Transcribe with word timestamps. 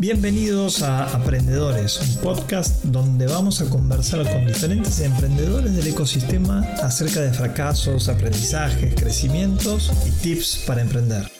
Bienvenidos 0.00 0.82
a 0.82 1.14
Aprendedores, 1.14 2.00
un 2.00 2.22
podcast 2.22 2.84
donde 2.84 3.26
vamos 3.26 3.60
a 3.60 3.68
conversar 3.68 4.22
con 4.32 4.46
diferentes 4.46 4.98
emprendedores 5.00 5.76
del 5.76 5.88
ecosistema 5.88 6.60
acerca 6.82 7.20
de 7.20 7.30
fracasos, 7.34 8.08
aprendizajes, 8.08 8.94
crecimientos 8.94 9.92
y 10.06 10.10
tips 10.22 10.64
para 10.66 10.80
emprender. 10.80 11.30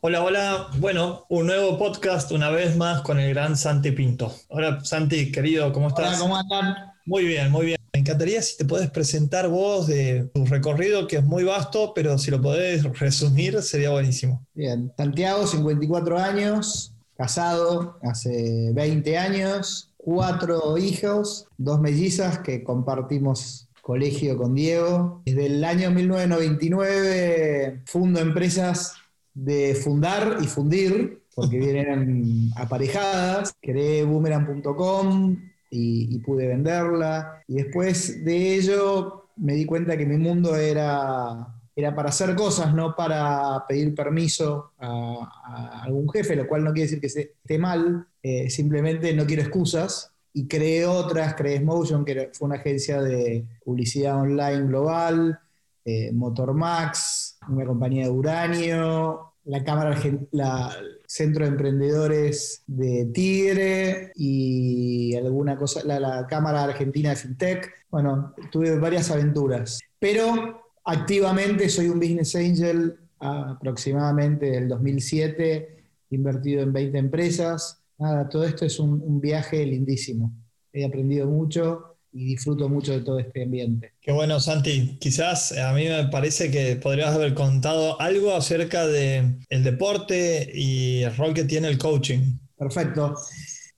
Hola, 0.00 0.24
hola. 0.24 0.66
Bueno, 0.78 1.26
un 1.28 1.46
nuevo 1.46 1.78
podcast 1.78 2.32
una 2.32 2.50
vez 2.50 2.76
más 2.76 3.02
con 3.02 3.20
el 3.20 3.32
gran 3.34 3.56
Santi 3.56 3.92
Pinto. 3.92 4.34
Hola 4.48 4.80
Santi, 4.84 5.30
querido, 5.30 5.72
¿cómo 5.72 5.86
estás? 5.86 6.08
Hola, 6.08 6.18
¿cómo 6.18 6.36
andan? 6.36 6.74
Muy 7.06 7.24
bien, 7.24 7.52
muy 7.52 7.66
bien. 7.66 7.80
Me 7.92 8.00
encantaría 8.00 8.42
si 8.42 8.56
te 8.56 8.64
puedes 8.64 8.90
presentar 8.90 9.46
vos 9.46 9.86
de 9.86 10.28
tu 10.34 10.44
recorrido, 10.46 11.06
que 11.06 11.18
es 11.18 11.24
muy 11.24 11.44
vasto, 11.44 11.92
pero 11.94 12.18
si 12.18 12.32
lo 12.32 12.42
podés 12.42 12.82
resumir 12.98 13.62
sería 13.62 13.90
buenísimo. 13.90 14.44
Bien, 14.54 14.92
Santiago, 14.96 15.46
54 15.46 16.18
años, 16.18 16.92
casado 17.16 17.98
hace 18.02 18.72
20 18.72 19.18
años, 19.18 19.92
cuatro 19.96 20.76
hijos, 20.78 21.46
dos 21.56 21.80
mellizas 21.80 22.38
que 22.40 22.64
compartimos 22.64 23.68
colegio 23.82 24.36
con 24.38 24.54
Diego. 24.54 25.22
Desde 25.24 25.46
el 25.46 25.64
año 25.64 25.90
1999 25.90 27.82
fundo 27.84 28.20
empresas 28.20 28.94
de 29.34 29.74
fundar 29.74 30.38
y 30.40 30.46
fundir, 30.46 31.22
porque 31.34 31.58
vienen 31.60 32.50
aparejadas. 32.56 33.52
Creé 33.60 34.04
boomerang.com 34.04 35.36
y, 35.70 36.14
y 36.14 36.18
pude 36.20 36.46
venderla. 36.46 37.42
Y 37.48 37.54
después 37.54 38.24
de 38.24 38.54
ello 38.54 39.26
me 39.36 39.54
di 39.54 39.64
cuenta 39.64 39.96
que 39.96 40.06
mi 40.06 40.16
mundo 40.16 40.56
era 40.56 41.48
era 41.74 41.94
para 41.94 42.10
hacer 42.10 42.34
cosas, 42.34 42.74
no 42.74 42.94
para 42.94 43.64
pedir 43.66 43.94
permiso 43.94 44.72
a, 44.78 45.82
algún 45.82 46.08
jefe, 46.10 46.36
lo 46.36 46.46
cual 46.46 46.64
no 46.64 46.72
quiere 46.72 46.90
decir 46.90 47.00
que 47.00 47.06
esté 47.06 47.58
mal, 47.58 48.06
eh, 48.22 48.50
simplemente 48.50 49.14
no 49.14 49.26
quiero 49.26 49.42
excusas. 49.42 50.10
Y 50.34 50.46
creé 50.46 50.86
otras, 50.86 51.34
creé 51.34 51.60
Motion, 51.60 52.04
que 52.04 52.30
fue 52.32 52.46
una 52.46 52.56
agencia 52.56 53.02
de 53.02 53.44
publicidad 53.64 54.16
online 54.16 54.66
global, 54.66 55.38
eh, 55.84 56.10
Motormax, 56.12 57.38
una 57.48 57.66
compañía 57.66 58.04
de 58.04 58.10
uranio, 58.10 59.32
la 59.44 59.64
Cámara 59.64 59.98
la 60.30 60.74
Centro 61.06 61.44
de 61.44 61.50
Emprendedores 61.50 62.62
de 62.66 63.06
Tigre 63.12 64.12
y 64.14 65.14
alguna 65.16 65.56
cosa, 65.56 65.82
la, 65.84 66.00
la 66.00 66.26
Cámara 66.26 66.64
Argentina 66.64 67.10
de 67.10 67.16
FinTech. 67.16 67.70
Bueno, 67.90 68.34
tuve 68.50 68.78
varias 68.78 69.10
aventuras. 69.10 69.80
Pero 69.98 70.61
Activamente 70.84 71.68
soy 71.68 71.88
un 71.88 72.00
business 72.00 72.34
angel 72.34 72.96
aproximadamente 73.18 74.46
del 74.46 74.68
2007, 74.68 75.84
invertido 76.10 76.62
en 76.62 76.72
20 76.72 76.98
empresas. 76.98 77.82
Nada, 77.98 78.28
todo 78.28 78.44
esto 78.44 78.64
es 78.64 78.78
un, 78.80 79.20
viaje 79.20 79.64
lindísimo. 79.64 80.32
He 80.72 80.84
aprendido 80.84 81.26
mucho 81.28 81.98
y 82.12 82.24
disfruto 82.24 82.68
mucho 82.68 82.92
de 82.92 83.00
todo 83.00 83.20
este 83.20 83.44
ambiente. 83.44 83.92
Qué 84.00 84.10
bueno, 84.10 84.40
Santi. 84.40 84.98
Quizás 85.00 85.56
a 85.56 85.72
mí 85.72 85.84
me 85.84 86.08
parece 86.08 86.50
que 86.50 86.76
podrías 86.76 87.14
haber 87.14 87.34
contado 87.34 88.00
algo 88.00 88.34
acerca 88.34 88.86
del 88.86 89.38
el 89.48 89.62
deporte 89.62 90.50
y 90.52 91.02
el 91.02 91.16
rol 91.16 91.32
que 91.32 91.44
tiene 91.44 91.68
el 91.68 91.78
coaching. 91.78 92.38
Perfecto. 92.56 93.14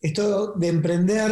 Esto 0.00 0.52
de 0.54 0.68
emprender, 0.68 1.30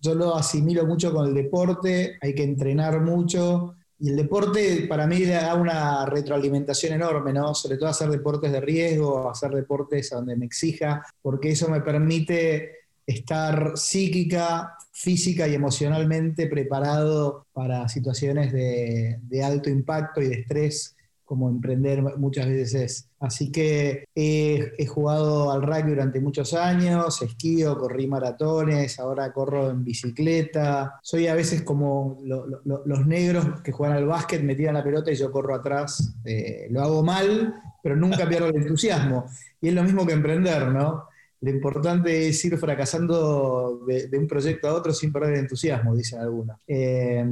yo 0.00 0.14
lo 0.14 0.36
asimilo 0.36 0.86
mucho 0.86 1.12
con 1.12 1.28
el 1.28 1.34
deporte, 1.34 2.18
hay 2.20 2.34
que 2.34 2.44
entrenar 2.44 3.00
mucho, 3.00 3.77
y 4.00 4.10
el 4.10 4.16
deporte 4.16 4.86
para 4.88 5.06
mí 5.06 5.24
da 5.24 5.54
una 5.54 6.06
retroalimentación 6.06 6.94
enorme, 6.94 7.32
¿no? 7.32 7.54
Sobre 7.54 7.76
todo 7.76 7.88
hacer 7.88 8.08
deportes 8.10 8.52
de 8.52 8.60
riesgo, 8.60 9.28
hacer 9.28 9.50
deportes 9.50 10.10
donde 10.10 10.36
me 10.36 10.46
exija, 10.46 11.04
porque 11.20 11.50
eso 11.50 11.68
me 11.68 11.80
permite 11.80 12.72
estar 13.04 13.72
psíquica, 13.74 14.76
física 14.92 15.48
y 15.48 15.54
emocionalmente 15.54 16.46
preparado 16.46 17.46
para 17.52 17.88
situaciones 17.88 18.52
de, 18.52 19.18
de 19.22 19.42
alto 19.42 19.68
impacto 19.70 20.20
y 20.20 20.28
de 20.28 20.40
estrés 20.40 20.94
como 21.28 21.50
emprender 21.50 22.02
muchas 22.16 22.46
veces 22.46 22.74
es. 22.74 23.08
Así 23.20 23.52
que 23.52 24.06
he, 24.14 24.86
jugado 24.86 25.52
al 25.52 25.60
rugby 25.60 25.90
durante 25.90 26.20
muchos 26.20 26.54
años, 26.54 27.20
esquío, 27.20 27.76
corrí 27.76 28.06
maratones, 28.06 28.98
ahora 28.98 29.30
corro 29.30 29.68
en 29.68 29.84
bicicleta. 29.84 30.98
Soy 31.02 31.26
a 31.26 31.34
veces 31.34 31.60
como 31.62 32.18
los 32.24 33.06
negros 33.06 33.60
que 33.62 33.72
juegan 33.72 33.98
al 33.98 34.06
básquet, 34.06 34.42
me 34.42 34.54
tiran 34.54 34.74
la 34.74 34.82
pelota 34.82 35.12
y 35.12 35.16
yo 35.16 35.30
corro 35.30 35.54
atrás. 35.54 36.14
Eh, 36.24 36.68
lo 36.70 36.80
hago 36.80 37.02
mal, 37.02 37.54
pero 37.82 37.94
nunca 37.94 38.26
pierdo 38.26 38.46
el 38.46 38.56
entusiasmo. 38.56 39.26
Y 39.60 39.68
es 39.68 39.74
lo 39.74 39.82
mismo 39.82 40.06
que 40.06 40.14
emprender, 40.14 40.68
¿no? 40.68 41.04
Lo 41.40 41.50
importante 41.50 42.28
es 42.28 42.44
ir 42.44 42.58
fracasando 42.58 43.84
de, 43.86 44.10
un 44.18 44.26
proyecto 44.26 44.68
a 44.68 44.74
otro 44.74 44.92
sin 44.92 45.12
perder 45.12 45.36
entusiasmo, 45.36 45.94
dicen 45.94 46.20
algunos. 46.20 46.58
Eh, 46.66 47.24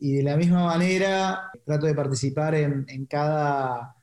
y 0.00 0.16
de 0.16 0.22
la 0.24 0.36
misma 0.36 0.64
manera, 0.64 1.50
trato 1.64 1.86
de 1.86 1.94
participar 1.94 2.56
en, 2.56 3.06
cada 3.08 3.94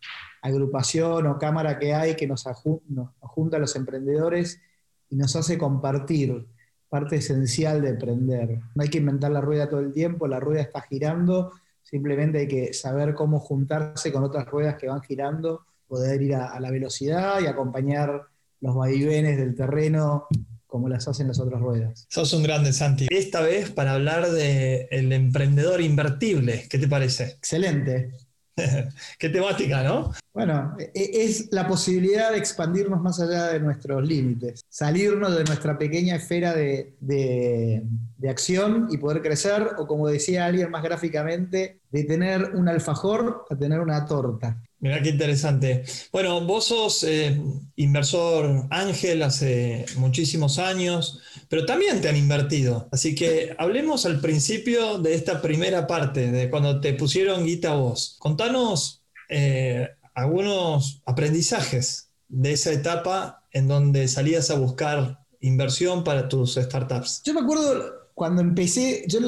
agrupación 0.41 1.27
o 1.27 1.37
cámara 1.37 1.77
que 1.77 1.93
hay 1.93 2.15
que 2.15 2.25
nos, 2.25 2.45
nos, 2.87 3.09
junta 3.19 3.57
a 3.57 3.59
los 3.59 3.75
emprendedores 3.75 4.61
y 5.09 5.17
nos 5.17 5.35
hace 5.35 5.57
compartir 5.57 6.47
parte 6.87 7.17
esencial 7.17 7.81
de 7.81 7.89
emprender. 7.89 8.59
No 8.75 8.81
hay 8.81 8.89
que 8.89 8.99
inventar 8.99 9.31
la 9.31 9.41
rueda 9.41 9.67
todo 9.67 9.81
el 9.81 9.91
tiempo, 9.91 10.25
la 10.25 10.39
rueda 10.39 10.61
está 10.61 10.81
girando, 10.81 11.51
simplemente 11.83 12.39
hay 12.39 12.47
que 12.47 12.73
saber 12.73 13.13
cómo 13.13 13.41
juntarse 13.41 14.13
con 14.13 14.23
otras 14.23 14.45
ruedas 14.45 14.75
que 14.75 14.87
van 14.87 15.01
girando, 15.01 15.65
poder 15.85 16.21
ir 16.21 16.35
a 16.35 16.57
la 16.61 16.71
velocidad 16.71 17.41
y 17.41 17.47
acompañar 17.47 18.29
los 18.61 18.75
vaivenes 18.75 19.37
del 19.37 19.55
terreno 19.55 20.27
como 20.67 20.87
las 20.87 21.07
hacen 21.07 21.27
las 21.27 21.39
otras 21.39 21.59
ruedas. 21.59 22.05
Sos 22.09 22.31
un 22.33 22.43
grande, 22.43 22.71
Santi. 22.73 23.07
Esta 23.09 23.41
vez 23.41 23.71
para 23.71 23.93
hablar 23.93 24.29
del 24.29 24.87
el 24.91 25.11
emprendedor 25.11 25.81
invertible, 25.81 26.67
¿qué 26.69 26.77
te 26.77 26.87
parece? 26.87 27.23
Excelente. 27.39 28.11
Qué 29.17 29.29
temática, 29.29 29.83
¿no? 29.83 30.11
Bueno, 30.33 30.75
e, 30.77 30.91
es 30.93 31.49
la 31.51 31.67
posibilidad 31.67 32.31
de 32.31 32.37
expandirnos 32.37 33.01
más 33.01 33.19
allá 33.19 33.47
de 33.47 33.59
nuestros 33.59 34.05
límites, 34.05 34.61
salirnos 34.69 35.35
de 35.35 35.43
nuestra 35.43 35.77
pequeña 35.77 36.15
esfera 36.15 36.53
de, 36.53 36.95
de, 36.99 38.29
acción 38.29 38.87
y 38.91 38.97
poder 38.97 39.21
crecer, 39.21 39.71
o 39.77 39.87
como 39.87 40.07
decía 40.07 40.45
alguien 40.45 40.69
más 40.69 40.83
gráficamente, 40.83 41.81
de 41.89 42.03
tener 42.03 42.51
un 42.53 42.67
alfajor 42.69 43.45
a 43.49 43.55
tener 43.55 43.79
una 43.79 44.05
torta. 44.05 44.61
Mira 44.81 45.01
qué 45.01 45.09
interesante. 45.09 45.83
Bueno, 46.11 46.39
vos 46.45 46.65
sos 46.65 47.03
eh, 47.03 47.37
inversor 47.75 48.65
ángel 48.69 49.23
hace 49.23 49.85
muchísimos 49.97 50.57
años, 50.57 51.21
pero 51.49 51.65
también 51.65 51.99
te 51.99 52.07
han 52.07 52.15
invertido. 52.15 52.87
Así 52.91 53.13
que 53.13 53.55
hablemos 53.57 54.05
al 54.05 54.21
principio 54.21 54.97
de 54.99 55.15
esta 55.15 55.41
primera 55.41 55.85
parte, 55.85 56.31
de 56.31 56.49
cuando 56.49 56.79
te 56.79 56.93
pusieron 56.93 57.45
guita 57.45 57.73
vos. 57.73 58.15
Contanos 58.19 59.03
eh, 59.27 59.89
algunos 60.13 61.01
aprendizajes 61.05 62.09
de 62.29 62.53
esa 62.53 62.71
etapa 62.71 63.43
en 63.51 63.67
donde 63.67 64.07
salías 64.07 64.49
a 64.49 64.55
buscar 64.55 65.19
inversión 65.41 66.05
para 66.05 66.29
tus 66.29 66.55
startups. 66.55 67.21
Yo 67.25 67.33
me 67.33 67.41
acuerdo 67.41 68.08
cuando 68.19 68.41
empecé, 68.41 69.05
yo 69.07 69.19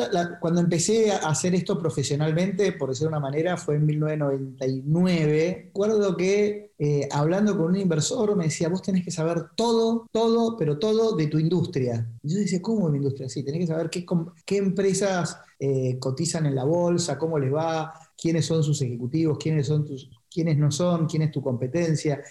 cuando 0.41 0.59
empecé 0.59 1.13
a 1.13 1.29
hacer 1.29 1.55
esto 1.55 1.79
profesionalmente, 1.79 2.73
por 2.73 2.89
decirlo 2.89 3.11
de 3.11 3.17
una 3.19 3.25
manera, 3.25 3.55
fue 3.55 3.75
en 3.75 3.85
1999. 3.85 5.61
Recuerdo 5.67 6.17
que 6.17 6.73
eh, 6.77 7.07
hablando 7.09 7.55
con 7.55 7.67
un 7.67 7.77
inversor 7.77 8.35
me 8.35 8.43
decía, 8.43 8.67
vos 8.67 8.81
tenés 8.81 9.05
que 9.05 9.11
saber 9.11 9.45
todo, 9.55 10.09
todo, 10.11 10.57
pero 10.57 10.77
todo 10.77 11.15
de 11.15 11.27
tu 11.27 11.39
industria. 11.39 12.05
Y 12.21 12.33
yo 12.33 12.39
decía, 12.39 12.61
¿cómo 12.61 12.87
de 12.87 12.91
mi 12.91 12.97
industria? 12.97 13.29
Sí, 13.29 13.43
tenés 13.43 13.61
que 13.61 13.67
saber 13.67 13.89
qué, 13.89 14.05
qué 14.45 14.57
empresas 14.57 15.37
eh, 15.57 15.97
cotizan 15.97 16.45
en 16.47 16.55
la 16.55 16.65
bolsa, 16.65 17.17
cómo 17.17 17.39
les 17.39 17.53
va, 17.53 17.93
quiénes 18.17 18.45
son 18.45 18.61
sus 18.61 18.81
ejecutivos, 18.81 19.37
quiénes, 19.37 19.67
son 19.67 19.85
tus, 19.85 20.09
quiénes 20.29 20.57
no 20.57 20.69
son, 20.69 21.05
quién 21.05 21.21
es 21.21 21.31
tu 21.31 21.41
competencia 21.41 22.21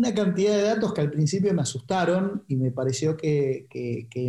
una 0.00 0.14
cantidad 0.14 0.56
de 0.56 0.62
datos 0.62 0.94
que 0.94 1.02
al 1.02 1.10
principio 1.10 1.52
me 1.52 1.60
asustaron 1.60 2.42
y 2.48 2.56
me 2.56 2.70
pareció 2.70 3.16
que, 3.16 3.66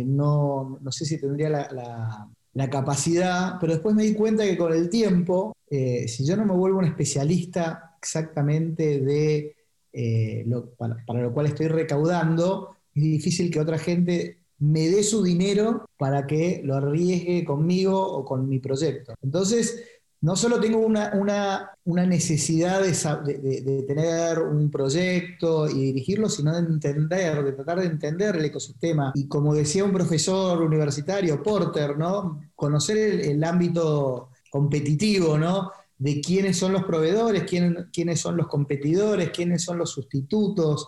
no, 0.06 0.78
no, 0.82 0.92
sé 0.92 1.06
si 1.06 1.18
tendría 1.18 1.48
la, 1.48 2.68
capacidad, 2.70 3.56
pero 3.58 3.72
después 3.72 3.94
me 3.94 4.02
di 4.02 4.14
cuenta 4.14 4.44
que 4.44 4.58
con 4.58 4.72
el 4.72 4.90
tiempo, 4.90 5.56
eh, 5.70 6.06
si 6.08 6.26
yo 6.26 6.36
no 6.36 6.44
me 6.44 6.52
vuelvo 6.52 6.80
un 6.80 6.84
especialista 6.84 7.96
exactamente 7.98 9.00
de 9.00 9.56
eh, 9.94 10.44
lo, 10.46 10.70
para, 10.74 10.96
para, 11.06 11.22
lo 11.22 11.32
cual 11.32 11.46
estoy 11.46 11.68
recaudando, 11.68 12.76
es 12.94 13.02
difícil 13.02 13.50
que 13.50 13.60
otra 13.60 13.78
gente 13.78 14.40
me 14.58 14.90
dé 14.90 15.02
su 15.02 15.22
dinero 15.22 15.86
para 15.96 16.26
que 16.26 16.60
lo 16.62 16.76
arriesgue 16.76 17.44
conmigo 17.44 17.98
o 17.98 18.26
con 18.26 18.46
mi 18.46 18.58
proyecto. 18.58 19.14
Entonces, 19.22 19.82
no 20.22 20.36
solo 20.36 20.60
tengo 20.60 20.78
una, 20.78 21.76
necesidad 21.84 22.80
de, 22.80 23.84
tener 23.88 24.38
un 24.38 24.70
proyecto 24.70 25.68
y 25.68 25.86
dirigirlo, 25.86 26.28
sino 26.28 26.52
de 26.52 26.60
entender, 26.60 27.42
de 27.42 27.52
tratar 27.52 27.80
de 27.80 27.86
entender 27.86 28.36
el 28.36 28.44
ecosistema. 28.44 29.10
Y 29.16 29.26
como 29.26 29.52
decía 29.52 29.82
un 29.84 29.92
profesor 29.92 30.62
universitario, 30.62 31.42
Porter, 31.42 31.98
¿no? 31.98 32.40
Conocer 32.54 32.96
el, 32.98 33.42
ámbito 33.42 34.28
competitivo, 34.48 35.36
¿no? 35.36 35.72
De 35.98 36.20
quiénes 36.20 36.56
son 36.56 36.72
los 36.72 36.84
proveedores, 36.84 37.42
quiénes, 37.42 37.86
quiénes 37.92 38.20
son 38.20 38.36
los 38.36 38.46
competidores, 38.46 39.30
quiénes 39.30 39.64
son 39.64 39.78
los 39.78 39.90
sustitutos, 39.90 40.86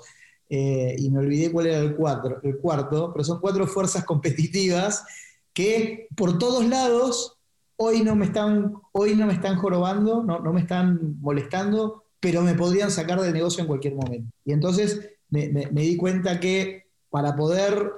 eh, 0.48 0.94
y 0.96 1.10
me 1.10 1.18
olvidé 1.18 1.50
cuál 1.50 1.66
era 1.66 1.78
el, 1.78 1.96
el 2.44 2.58
cuarto, 2.58 3.10
pero 3.12 3.24
son 3.24 3.40
cuatro 3.40 3.66
fuerzas 3.66 4.04
competitivas 4.04 5.04
que 5.52 6.06
por 6.14 6.38
todos 6.38 6.64
lados 6.66 7.33
hoy 7.76 8.02
no 8.02 8.14
me 8.14 8.26
están, 8.26 8.74
hoy 8.92 9.14
no 9.14 9.26
me 9.26 9.32
están 9.32 9.56
jorobando, 9.56 10.22
no, 10.22 10.40
no 10.40 10.52
me 10.52 10.60
están 10.60 11.20
molestando, 11.20 12.04
pero 12.20 12.42
me 12.42 12.54
podrían 12.54 12.90
sacar 12.90 13.20
del 13.20 13.32
negocio 13.32 13.60
en 13.60 13.66
cualquier 13.66 13.94
momento. 13.94 14.32
Y 14.44 14.52
entonces 14.52 15.10
me, 15.30 15.48
di 15.48 15.96
cuenta 15.96 16.40
que 16.40 16.84
para 17.10 17.34
poder 17.36 17.92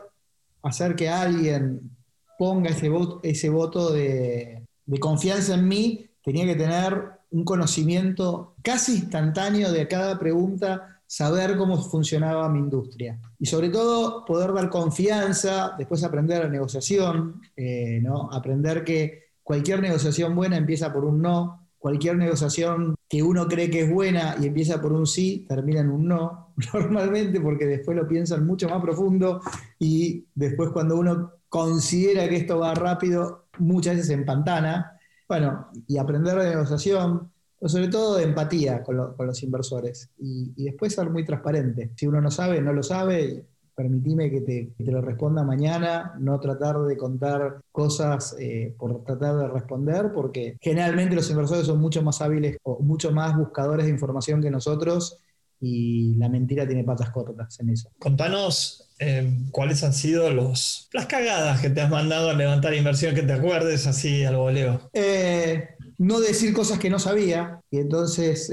hacer 0.62 0.96
que 0.96 1.08
alguien 1.08 1.90
ponga 2.38 2.70
ese 2.70 2.88
voto, 2.88 3.20
ese 3.22 3.50
voto 3.50 3.92
de, 3.92 4.62
de 4.84 4.98
confianza 4.98 5.54
en 5.54 5.68
mí, 5.68 6.06
tenía 6.22 6.44
que 6.44 6.56
tener 6.56 7.10
un 7.30 7.44
conocimiento 7.44 8.54
casi 8.62 8.96
instantáneo 8.96 9.70
de 9.70 9.86
cada 9.86 10.18
pregunta, 10.18 11.00
saber 11.06 11.56
cómo 11.56 11.80
funcionaba 11.80 12.48
mi 12.48 12.58
industria. 12.58 13.20
Y 13.38 13.46
sobre 13.46 13.68
todo 13.68 14.24
poder 14.24 14.52
dar 14.52 14.70
confianza, 14.70 15.74
después 15.78 16.02
aprender 16.02 16.42
la 16.42 16.50
negociación, 16.50 17.40
eh, 17.56 18.00
¿no? 18.02 18.28
aprender 18.32 18.82
que 18.84 19.25
cualquier 19.46 19.80
negociación 19.80 20.34
buena 20.34 20.56
empieza 20.56 20.92
por 20.92 21.04
un 21.04 21.22
no, 21.22 21.68
cualquier 21.78 22.16
negociación 22.16 22.96
que 23.08 23.22
uno 23.22 23.46
cree 23.46 23.70
que 23.70 23.82
es 23.82 23.92
buena 23.92 24.34
y 24.40 24.46
empieza 24.46 24.82
por 24.82 24.92
un 24.92 25.06
sí, 25.06 25.46
termina 25.48 25.82
en 25.82 25.90
un 25.90 26.08
no, 26.08 26.52
normalmente 26.74 27.40
porque 27.40 27.64
después 27.64 27.96
lo 27.96 28.08
piensan 28.08 28.44
mucho 28.44 28.68
más 28.68 28.82
profundo 28.82 29.40
y 29.78 30.26
después 30.34 30.70
cuando 30.70 30.96
uno 30.96 31.30
considera 31.48 32.28
que 32.28 32.38
esto 32.38 32.58
va 32.58 32.74
rápido, 32.74 33.44
muchas 33.58 33.94
veces 33.94 34.08
se 34.08 34.14
empantana. 34.14 34.98
Bueno, 35.28 35.68
y 35.86 35.96
aprender 35.96 36.36
de 36.40 36.50
negociación, 36.50 37.30
sobre 37.62 37.86
todo 37.86 38.16
de 38.16 38.24
empatía 38.24 38.82
con, 38.82 38.96
los 38.96 39.42
inversores 39.44 40.10
y, 40.18 40.64
después 40.64 40.92
ser 40.92 41.08
muy 41.08 41.24
transparente. 41.24 41.92
Si 41.94 42.08
uno 42.08 42.20
no 42.20 42.32
sabe, 42.32 42.60
no 42.60 42.72
lo 42.72 42.82
sabe, 42.82 43.46
permitime 43.76 44.30
que 44.30 44.40
te, 44.40 44.72
lo 44.90 45.02
responda 45.02 45.44
mañana, 45.44 46.14
no 46.18 46.40
tratar 46.40 46.80
de 46.80 46.96
contar 46.96 47.60
cosas 47.70 48.34
eh, 48.40 48.74
por 48.78 49.04
tratar 49.04 49.36
de 49.36 49.48
responder, 49.48 50.12
porque 50.14 50.56
generalmente 50.60 51.14
los 51.14 51.30
inversores 51.30 51.66
son 51.66 51.78
mucho 51.78 52.02
más 52.02 52.22
hábiles 52.22 52.56
o 52.62 52.80
mucho 52.80 53.12
más 53.12 53.36
buscadores 53.36 53.84
de 53.84 53.92
información 53.92 54.40
que 54.42 54.50
nosotros 54.50 55.18
y 55.60 56.14
la 56.16 56.28
mentira 56.28 56.66
tiene 56.66 56.84
patas 56.84 57.10
cortas 57.10 57.60
en 57.60 57.70
eso. 57.70 57.90
Contanos 57.98 58.88
eh, 58.98 59.30
cuáles 59.50 59.84
han 59.84 59.92
sido 59.92 60.30
los, 60.30 60.88
las 60.92 61.06
cagadas 61.06 61.60
que 61.60 61.68
te 61.68 61.82
has 61.82 61.90
mandado 61.90 62.30
a 62.30 62.34
levantar 62.34 62.74
inversión, 62.74 63.14
que 63.14 63.22
te 63.22 63.32
acuerdes 63.34 63.86
así 63.86 64.24
al 64.24 64.36
voleo. 64.36 64.90
Eh, 64.94 65.68
no 65.98 66.20
decir 66.20 66.54
cosas 66.54 66.78
que 66.78 66.90
no 66.90 66.98
sabía 66.98 67.60
y 67.70 67.78
entonces, 67.78 68.50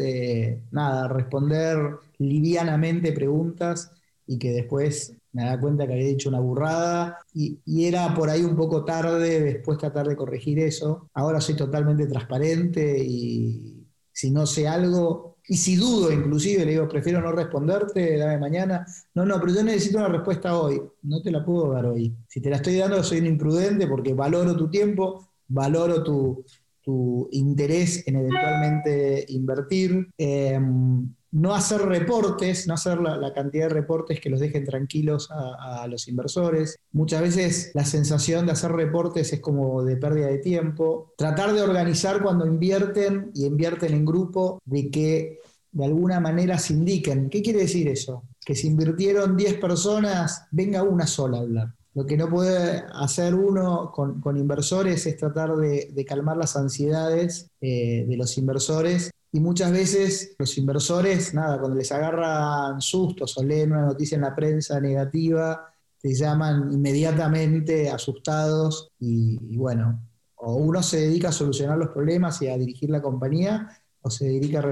nada, 0.72 1.08
responder 1.08 1.78
livianamente 2.18 3.14
preguntas 3.14 3.92
y 4.28 4.38
que 4.38 4.52
después 4.52 5.16
me 5.34 5.46
da 5.46 5.60
cuenta 5.60 5.88
que 5.88 5.94
había 5.94 6.08
dicho 6.08 6.30
una 6.30 6.40
burrada 6.40 7.18
y, 7.34 7.60
era 7.86 8.14
por 8.14 8.30
ahí 8.30 8.44
un 8.44 8.56
poco 8.56 8.86
tarde 8.86 9.42
después 9.42 9.78
tratar 9.78 10.08
de 10.08 10.16
corregir 10.16 10.60
eso. 10.60 11.10
Ahora 11.14 11.42
soy 11.42 11.56
totalmente 11.56 12.06
transparente 12.08 13.04
y 13.04 13.86
si 14.12 14.32
no 14.32 14.46
sé 14.46 14.68
algo, 14.68 15.34
y 15.48 15.58
si 15.58 15.76
dudo, 15.76 16.12
inclusive, 16.12 16.64
le 16.64 16.72
digo, 16.72 16.88
prefiero 16.88 17.20
no 17.20 17.32
responderte, 17.32 18.18
dame 18.18 18.38
mañana. 18.38 18.86
No, 19.14 19.26
no, 19.26 19.40
pero 19.42 19.54
yo 19.54 19.64
necesito 19.64 19.98
una 19.98 20.08
respuesta 20.08 20.58
hoy. 20.58 20.82
No 21.02 21.22
te 21.22 21.32
la 21.32 21.44
puedo 21.44 21.74
dar 21.74 21.86
hoy. 21.88 22.16
Si 22.28 22.40
te 22.40 22.50
la 22.50 22.58
estoy 22.58 22.78
dando, 22.78 23.04
soy 23.04 23.20
un 23.20 23.26
imprudente 23.26 23.88
porque 23.88 24.14
valoro 24.14 24.56
tu 24.56 24.70
tiempo, 24.70 25.28
valoro 25.48 26.02
tu, 26.02 26.46
tu 26.82 27.28
interés 27.32 28.08
en 28.08 28.18
eventualmente 28.18 29.26
invertir. 29.30 30.10
Em, 30.18 31.14
no 31.34 31.56
hacer 31.56 31.82
reportes, 31.82 32.68
no 32.68 32.76
hacer 32.76 33.00
la, 33.00 33.34
cantidad 33.34 33.68
de 33.68 33.74
reportes 33.74 34.22
que 34.22 34.30
los 34.30 34.40
dejen 34.40 34.66
tranquilos 34.66 35.30
a, 35.32 35.88
los 35.88 36.08
inversores. 36.08 36.78
Muchas 36.92 37.22
veces 37.22 37.72
la 37.74 37.86
sensación 37.86 38.46
de 38.46 38.52
hacer 38.52 38.72
reportes 38.72 39.34
es 39.34 39.40
como 39.40 39.84
de 39.84 39.98
pérdida 39.98 40.28
de 40.28 40.38
tiempo. 40.38 41.12
Tratar 41.18 41.54
de 41.54 41.64
organizar 41.64 42.22
cuando 42.22 42.46
invierten 42.46 43.32
y 43.34 43.46
invierten 43.46 43.94
en 43.94 44.06
grupo, 44.06 44.62
de 44.64 44.92
que 44.92 45.40
de 45.72 45.86
alguna 45.86 46.20
manera 46.20 46.60
se 46.60 46.74
indiquen. 46.74 47.32
¿Qué 47.32 47.42
quiere 47.42 47.62
decir 47.62 47.88
eso? 47.88 48.24
Que 48.46 48.54
si 48.54 48.68
invirtieron 48.68 49.36
10 49.36 49.56
personas, 49.56 50.46
venga 50.52 50.84
una 50.84 51.08
sola 51.08 51.40
a 51.40 51.42
hablar. 51.42 51.74
Lo 51.96 52.06
que 52.06 52.16
no 52.16 52.30
puede 52.30 52.84
hacer 52.94 53.34
uno 53.34 53.92
con, 53.92 54.38
inversores 54.38 55.08
es 55.08 55.18
tratar 55.18 55.56
de, 55.56 56.06
calmar 56.08 56.38
las 56.38 56.56
ansiedades 56.56 57.50
eh, 57.60 58.06
de 58.08 58.18
los 58.18 58.38
inversores 58.38 59.12
y 59.36 59.40
muchas 59.40 59.72
veces 59.72 60.36
los 60.38 60.56
inversores, 60.60 61.34
nada, 61.34 61.60
cuando 61.60 61.76
les 61.76 61.92
agarran 61.92 62.80
sustos 62.80 63.36
o 63.36 63.44
leen 63.44 63.72
una 63.72 63.88
noticia 63.88 64.16
en 64.16 64.22
la 64.22 64.36
prensa 64.36 64.80
negativa, 64.80 65.74
se 65.98 66.14
llaman 66.14 66.72
inmediatamente 66.72 67.90
asustados 67.90 68.92
y, 69.00 69.58
bueno, 69.58 70.08
o 70.36 70.58
uno 70.58 70.84
se 70.84 71.00
dedica 71.00 71.30
a 71.30 71.32
solucionar 71.32 71.80
los 71.80 71.90
problemas 71.90 72.40
y 72.44 72.48
a 72.48 72.58
dirigir 72.60 72.92
la 72.92 73.02
compañía 73.02 73.76
o 74.02 74.12
se 74.12 74.26
dedica 74.26 74.64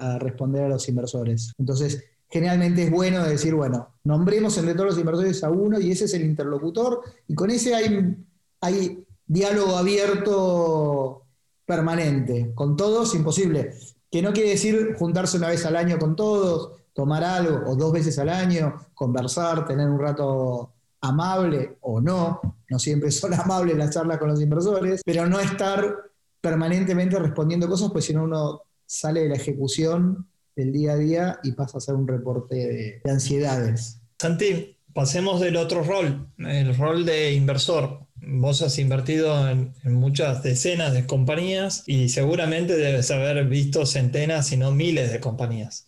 a, 0.00 0.18
responder 0.18 0.64
a 0.64 0.68
los 0.70 0.88
inversores. 0.88 1.52
Entonces, 1.56 2.02
generalmente 2.28 2.82
es 2.82 2.90
bueno 2.90 3.24
decir, 3.24 3.54
bueno, 3.54 3.94
nombremos 4.02 4.58
entre 4.58 4.74
todos 4.74 4.86
los 4.86 4.98
inversores 4.98 5.44
a 5.44 5.50
uno 5.50 5.78
y 5.78 5.92
ese 5.92 6.06
es 6.06 6.14
el 6.14 6.22
interlocutor 6.22 7.00
y 7.28 7.34
con 7.36 7.48
ese 7.50 7.76
hay, 7.76 8.16
hay 8.60 9.04
diálogo 9.24 9.76
abierto 9.76 11.26
permanente. 11.64 12.50
Con 12.56 12.76
todos, 12.76 13.14
imposible 13.14 13.70
que 14.10 14.22
no 14.22 14.32
quiere 14.32 14.50
decir 14.50 14.94
juntarse 14.98 15.36
una 15.36 15.48
vez 15.48 15.64
al 15.64 15.76
año 15.76 15.98
con 15.98 16.16
todos, 16.16 16.72
tomar 16.92 17.22
algo, 17.22 17.70
o 17.70 17.76
dos 17.76 17.92
veces 17.92 18.18
al 18.18 18.28
año, 18.28 18.74
conversar, 18.94 19.66
tener 19.66 19.88
un 19.88 20.00
rato 20.00 20.72
amable 21.00 21.78
o 21.80 22.00
no, 22.00 22.40
no 22.68 22.78
siempre 22.78 23.10
son 23.10 23.34
amables 23.40 23.76
las 23.76 23.94
charlas 23.94 24.18
con 24.18 24.28
los 24.28 24.40
inversores, 24.40 25.02
pero 25.04 25.26
no 25.26 25.38
estar 25.38 25.96
permanentemente 26.40 27.18
respondiendo 27.18 27.68
cosas, 27.68 27.90
pues 27.92 28.04
si 28.06 28.14
no 28.14 28.24
uno 28.24 28.62
sale 28.86 29.20
de 29.22 29.28
la 29.28 29.36
ejecución 29.36 30.26
del 30.56 30.72
día 30.72 30.92
a 30.92 30.96
día 30.96 31.40
y 31.42 31.52
pasa 31.52 31.78
a 31.78 31.80
ser 31.80 31.94
un 31.94 32.08
reporte 32.08 32.54
de, 32.54 33.00
de 33.04 33.10
ansiedades. 33.10 34.00
Santi, 34.18 34.76
pasemos 34.92 35.40
del 35.40 35.56
otro 35.56 35.82
rol, 35.82 36.28
el 36.38 36.76
rol 36.76 37.04
de 37.04 37.32
inversor. 37.32 38.06
Vos 38.22 38.62
has 38.62 38.78
invertido 38.78 39.48
en, 39.48 39.72
muchas 39.84 40.42
decenas 40.42 40.92
de 40.92 41.06
compañías 41.06 41.84
y 41.86 42.08
seguramente 42.08 42.76
debes 42.76 43.10
haber 43.10 43.46
visto 43.46 43.86
centenas, 43.86 44.48
si 44.48 44.56
no 44.56 44.72
miles 44.72 45.12
de 45.12 45.20
compañías. 45.20 45.86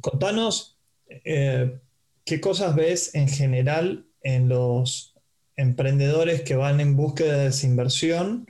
Contanos 0.00 0.76
eh, 1.24 1.78
qué 2.24 2.40
cosas 2.40 2.74
ves 2.74 3.14
en 3.14 3.28
general 3.28 4.06
en 4.22 4.48
los 4.48 5.14
emprendedores 5.56 6.42
que 6.42 6.56
van 6.56 6.80
en 6.80 6.96
búsqueda 6.96 7.36
de 7.36 7.44
desinversión 7.44 8.46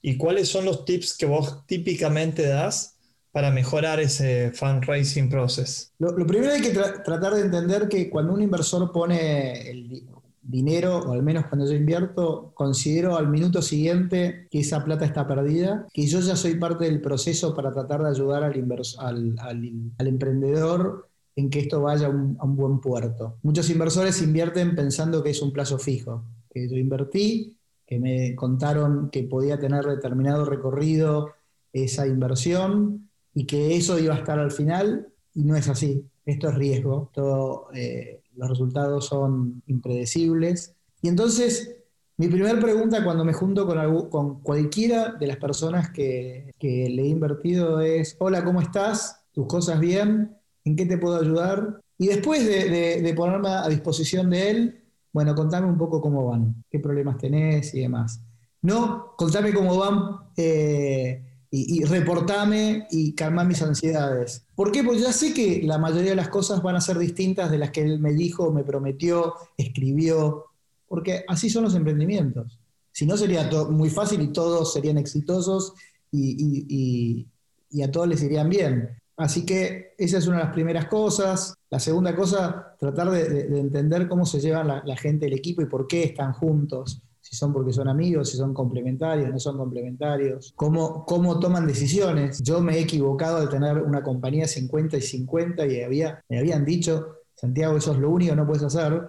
y 0.00 0.16
cuáles 0.16 0.48
son 0.48 0.64
los 0.64 0.84
tips 0.84 1.16
que 1.16 1.26
vos 1.26 1.66
típicamente 1.66 2.46
das 2.46 2.96
para 3.32 3.50
mejorar 3.50 4.00
ese 4.00 4.50
fundraising 4.52 5.28
process. 5.28 5.92
Lo, 5.98 6.14
primero 6.26 6.54
hay 6.54 6.62
que 6.62 6.70
tratar 6.70 7.34
de 7.34 7.42
entender 7.42 7.86
que 7.86 8.08
cuando 8.08 8.32
un 8.32 8.40
inversor 8.40 8.90
pone 8.92 9.68
el, 9.70 10.04
dinero, 10.48 10.98
o 10.98 11.12
al 11.12 11.22
menos 11.22 11.46
cuando 11.46 11.66
yo 11.66 11.74
invierto, 11.74 12.52
considero 12.54 13.16
al 13.16 13.28
minuto 13.28 13.62
siguiente 13.62 14.46
que 14.50 14.60
esa 14.60 14.84
plata 14.84 15.04
está 15.04 15.26
perdida, 15.26 15.86
que 15.92 16.06
yo 16.06 16.20
ya 16.20 16.36
soy 16.36 16.56
parte 16.56 16.84
del 16.84 17.00
proceso 17.00 17.54
para 17.54 17.72
tratar 17.72 18.02
de 18.02 18.10
ayudar 18.10 18.44
al, 18.44 19.36
al, 19.38 20.06
emprendedor 20.06 21.08
en 21.34 21.50
que 21.50 21.60
esto 21.60 21.82
vaya 21.82 22.06
a 22.06 22.10
un, 22.10 22.56
buen 22.56 22.80
puerto. 22.80 23.38
Muchos 23.42 23.68
inversores 23.70 24.22
invierten 24.22 24.74
pensando 24.74 25.22
que 25.22 25.30
es 25.30 25.42
un 25.42 25.52
plazo 25.52 25.78
fijo, 25.78 26.24
que 26.50 26.68
yo 26.68 26.76
invertí, 26.76 27.56
que 27.86 27.98
me 27.98 28.34
contaron 28.34 29.10
que 29.10 29.24
podía 29.24 29.58
tener 29.58 29.84
determinado 29.84 30.44
recorrido 30.44 31.32
esa 31.72 32.06
inversión 32.06 33.10
y 33.34 33.44
que 33.44 33.76
eso 33.76 33.98
iba 33.98 34.14
a 34.14 34.18
estar 34.18 34.38
al 34.38 34.50
final, 34.50 35.08
y 35.34 35.44
no 35.44 35.56
es 35.56 35.68
así. 35.68 36.06
Esto 36.24 36.48
es 36.48 36.54
riesgo. 36.56 37.10
Todo, 37.12 37.68
eh, 37.74 38.22
los 38.36 38.48
resultados 38.48 39.06
son 39.06 39.62
impredecibles. 39.66 40.74
Y 41.02 41.08
entonces, 41.08 41.76
mi 42.16 42.28
primera 42.28 42.58
pregunta 42.58 43.04
cuando 43.04 43.24
me 43.24 43.32
junto 43.32 43.66
con, 44.10 44.40
cualquiera 44.40 45.12
de 45.12 45.26
las 45.26 45.36
personas 45.36 45.90
que, 45.90 46.54
le 46.60 47.02
he 47.02 47.06
invertido 47.06 47.80
es, 47.80 48.16
hola, 48.18 48.44
¿cómo 48.44 48.60
estás? 48.60 49.22
¿Tus 49.32 49.46
cosas 49.46 49.80
bien? 49.80 50.36
¿En 50.64 50.76
qué 50.76 50.86
te 50.86 50.98
puedo 50.98 51.20
ayudar? 51.20 51.80
Y 51.98 52.08
después 52.08 52.46
de, 52.46 53.12
ponerme 53.16 53.48
a 53.48 53.68
disposición 53.68 54.30
de 54.30 54.50
él, 54.50 54.82
bueno, 55.12 55.34
contame 55.34 55.66
un 55.66 55.78
poco 55.78 56.00
cómo 56.00 56.26
van, 56.26 56.62
qué 56.70 56.78
problemas 56.78 57.18
tenés 57.18 57.74
y 57.74 57.80
demás. 57.80 58.22
No, 58.62 59.14
contame 59.16 59.52
cómo 59.52 59.76
van 59.78 60.30
eh, 60.36 61.22
y, 61.50 61.84
reportame 61.84 62.86
y 62.90 63.14
calma 63.14 63.44
mis 63.44 63.62
ansiedades. 63.62 64.44
¿Por 64.54 64.72
qué? 64.72 64.82
Porque 64.82 65.00
ya 65.00 65.12
sé 65.12 65.32
que 65.32 65.62
la 65.62 65.78
mayoría 65.78 66.10
de 66.10 66.16
las 66.16 66.28
cosas 66.28 66.62
van 66.62 66.76
a 66.76 66.80
ser 66.80 66.98
distintas 66.98 67.50
de 67.50 67.58
las 67.58 67.70
que 67.70 67.82
él 67.82 67.98
me 67.98 68.12
dijo, 68.12 68.52
me 68.52 68.64
prometió, 68.64 69.34
escribió, 69.56 70.46
porque 70.88 71.24
así 71.28 71.48
son 71.48 71.64
los 71.64 71.74
emprendimientos. 71.74 72.58
Si 72.92 73.06
no 73.06 73.16
sería 73.16 73.48
muy 73.70 73.90
fácil 73.90 74.20
y 74.22 74.32
todos 74.32 74.72
serían 74.72 74.98
exitosos 74.98 75.74
y, 76.10 77.26
y, 77.70 77.82
a 77.82 77.90
todos 77.90 78.08
les 78.08 78.22
irían 78.22 78.48
bien. 78.48 78.88
Así 79.18 79.44
que 79.44 79.94
esa 79.98 80.18
es 80.18 80.26
una 80.26 80.38
de 80.38 80.44
las 80.44 80.52
primeras 80.52 80.86
cosas. 80.86 81.54
La 81.70 81.78
segunda 81.78 82.16
cosa, 82.16 82.74
tratar 82.78 83.10
de, 83.10 83.58
entender 83.58 84.08
cómo 84.08 84.24
se 84.24 84.40
llevan 84.40 84.68
la, 84.68 84.96
gente 84.96 85.26
del 85.26 85.34
equipo 85.34 85.62
y 85.62 85.66
por 85.66 85.86
qué 85.86 86.04
están 86.04 86.32
juntos. 86.32 87.02
Si 87.28 87.34
son 87.34 87.52
porque 87.52 87.72
son 87.72 87.88
amigos, 87.88 88.30
si 88.30 88.36
son 88.36 88.54
complementarios, 88.54 89.28
no 89.30 89.40
son 89.40 89.58
complementarios, 89.58 90.52
cómo, 90.54 91.04
cómo 91.04 91.40
toman 91.40 91.66
decisiones. 91.66 92.40
Yo 92.40 92.60
me 92.60 92.76
he 92.76 92.82
equivocado 92.82 93.38
al 93.38 93.48
tener 93.48 93.78
una 93.78 94.00
compañía 94.04 94.46
50 94.46 94.96
y 94.96 95.00
50 95.00 95.66
y 95.66 95.80
había, 95.80 96.22
me 96.28 96.38
habían 96.38 96.64
dicho, 96.64 97.16
Santiago, 97.34 97.76
eso 97.76 97.92
es 97.92 97.98
lo 97.98 98.10
único 98.10 98.36
no 98.36 98.46
puedes 98.46 98.62
hacer. 98.62 99.08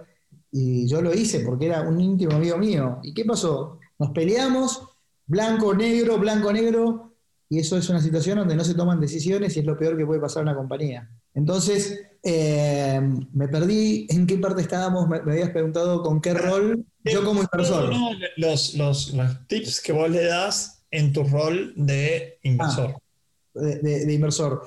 Y 0.50 0.88
yo 0.88 1.00
lo 1.00 1.14
hice 1.14 1.40
porque 1.40 1.66
era 1.66 1.82
un 1.82 2.00
íntimo 2.00 2.34
amigo 2.34 2.58
mío. 2.58 2.98
¿Y 3.04 3.14
qué 3.14 3.24
pasó? 3.24 3.78
Nos 4.00 4.10
peleamos, 4.10 4.82
blanco, 5.24 5.72
negro, 5.72 6.18
blanco, 6.18 6.52
negro, 6.52 7.12
y 7.48 7.60
eso 7.60 7.76
es 7.78 7.88
una 7.88 8.00
situación 8.00 8.38
donde 8.38 8.56
no 8.56 8.64
se 8.64 8.74
toman 8.74 8.98
decisiones 8.98 9.56
y 9.56 9.60
es 9.60 9.66
lo 9.66 9.78
peor 9.78 9.96
que 9.96 10.04
puede 10.04 10.20
pasar 10.20 10.40
a 10.40 10.50
una 10.50 10.56
compañía. 10.56 11.08
Entonces, 11.34 12.00
eh, 12.22 13.00
me 13.32 13.48
perdí 13.48 14.06
en 14.10 14.26
qué 14.26 14.38
parte 14.38 14.62
estábamos, 14.62 15.08
me, 15.08 15.18
habías 15.18 15.50
preguntado 15.50 16.02
con 16.02 16.20
qué 16.20 16.34
rol 16.34 16.84
yo 17.04 17.24
como 17.24 17.42
inversor. 17.42 17.92
los, 18.36 18.74
los, 18.74 19.12
tips 19.46 19.80
que 19.80 19.92
vos 19.92 20.10
le 20.10 20.24
das 20.24 20.84
en 20.90 21.12
tu 21.12 21.24
rol 21.24 21.72
de 21.76 22.38
inversor. 22.42 22.96
Ah, 23.56 23.60
de, 23.60 24.12
inversor. 24.12 24.62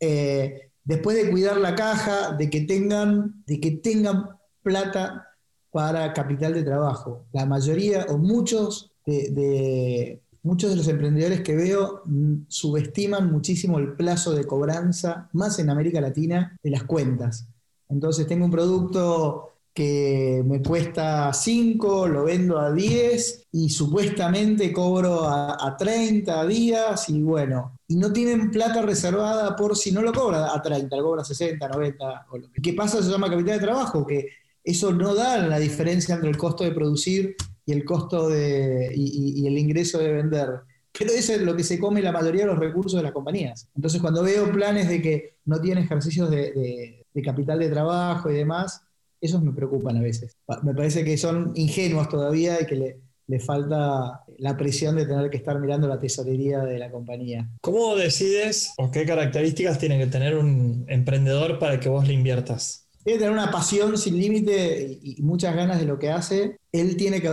Eh, 0.00 0.70
después 0.82 1.16
de 1.16 1.30
cuidar 1.30 1.56
la 1.56 1.74
caja, 1.74 2.32
de 2.32 2.48
que 2.48 2.62
tengan, 2.62 3.42
de 3.46 3.60
que 3.60 3.72
tengan 3.72 4.30
plata 4.62 5.28
para 5.70 6.12
capital 6.12 6.54
de 6.54 6.62
trabajo. 6.62 7.26
La 7.32 7.46
mayoría 7.46 8.06
o 8.08 8.18
muchos 8.18 8.92
de, 9.04 10.22
muchos 10.44 10.70
de 10.70 10.76
los 10.76 10.86
emprendedores 10.86 11.40
que 11.40 11.56
veo 11.56 12.02
mm, 12.04 12.44
subestiman 12.48 13.32
muchísimo 13.32 13.78
el 13.78 13.94
plazo 13.94 14.32
de 14.32 14.44
cobranza, 14.44 15.28
más 15.32 15.58
en 15.58 15.70
América 15.70 16.00
Latina, 16.00 16.56
de 16.62 16.70
las 16.70 16.84
cuentas. 16.84 17.48
Entonces 17.88 18.26
tengo 18.26 18.44
un 18.44 18.50
producto 18.50 19.54
que 19.72 20.42
me 20.46 20.62
cuesta 20.62 21.32
5, 21.32 22.06
lo 22.06 22.24
vendo 22.24 22.58
a 22.58 22.72
10 22.72 23.48
y 23.52 23.70
supuestamente 23.70 24.72
cobro 24.72 25.24
a, 25.24 25.76
30 25.76 26.46
días 26.46 27.08
y 27.08 27.22
bueno, 27.22 27.80
y 27.88 27.96
no 27.96 28.12
tienen 28.12 28.52
plata 28.52 28.82
reservada 28.82 29.56
por 29.56 29.76
si 29.76 29.90
no 29.90 30.00
lo 30.00 30.12
cobra 30.12 30.54
a 30.54 30.62
30, 30.62 30.94
lo 30.96 31.02
cobra 31.02 31.24
60, 31.24 31.68
90. 31.68 32.26
O 32.30 32.38
lo 32.38 32.48
¿Qué 32.62 32.72
pasa? 32.74 33.02
Se 33.02 33.10
llama 33.10 33.28
capital 33.28 33.58
de 33.58 33.66
trabajo, 33.66 34.06
que 34.06 34.28
eso 34.62 34.92
no 34.92 35.14
da 35.14 35.38
la 35.38 35.58
diferencia 35.58 36.14
entre 36.14 36.30
el 36.30 36.36
costo 36.36 36.64
de 36.64 36.70
producir 36.70 37.34
y 37.66 37.72
el 37.72 37.84
costo 37.84 38.28
de, 38.28 38.92
y, 38.94 39.46
el 39.46 39.58
ingreso 39.58 39.98
de 39.98 40.12
vender. 40.12 40.48
Pero 40.96 41.12
eso 41.12 41.32
es 41.32 41.42
lo 41.42 41.56
que 41.56 41.64
se 41.64 41.78
come 41.78 42.02
la 42.02 42.12
mayoría 42.12 42.42
de 42.42 42.48
los 42.48 42.58
recursos 42.58 42.98
de 42.98 43.02
las 43.02 43.12
compañías. 43.12 43.68
Entonces, 43.74 44.00
cuando 44.00 44.22
veo 44.22 44.50
planes 44.52 44.88
de 44.88 45.02
que 45.02 45.36
no 45.44 45.60
tienen 45.60 45.84
ejercicios 45.84 46.30
de, 46.30 47.04
capital 47.24 47.58
de 47.58 47.70
trabajo 47.70 48.30
y 48.30 48.34
demás, 48.34 48.82
esos 49.20 49.42
me 49.42 49.52
preocupan 49.52 49.96
a 49.96 50.02
veces. 50.02 50.36
Me 50.62 50.74
parece 50.74 51.04
que 51.04 51.16
son 51.16 51.52
ingenuos 51.54 52.08
todavía 52.08 52.60
y 52.60 52.66
que 52.66 52.76
le, 52.76 53.00
le 53.26 53.40
falta 53.40 54.24
la 54.38 54.56
presión 54.56 54.96
de 54.96 55.06
tener 55.06 55.30
que 55.30 55.38
estar 55.38 55.58
mirando 55.58 55.88
la 55.88 55.98
tesorería 55.98 56.60
de 56.60 56.78
la 56.78 56.90
compañía. 56.90 57.48
¿Cómo 57.60 57.96
decides 57.96 58.72
o 58.76 58.90
qué 58.90 59.06
características 59.06 59.78
tiene 59.78 59.98
que 59.98 60.06
tener 60.06 60.36
un 60.36 60.84
emprendedor 60.88 61.58
para 61.58 61.80
que 61.80 61.88
vos 61.88 62.06
le 62.06 62.14
inviertas? 62.14 62.88
Tiene 63.02 63.18
que 63.18 63.24
tener 63.24 63.38
una 63.38 63.50
pasión 63.50 63.96
sin 63.98 64.18
límite 64.18 64.98
y, 65.02 65.22
muchas 65.22 65.54
ganas 65.54 65.78
de 65.78 65.86
lo 65.86 65.98
que 65.98 66.10
hace. 66.10 66.58
Él 66.74 66.96
tiene 66.96 67.20
que 67.20 67.30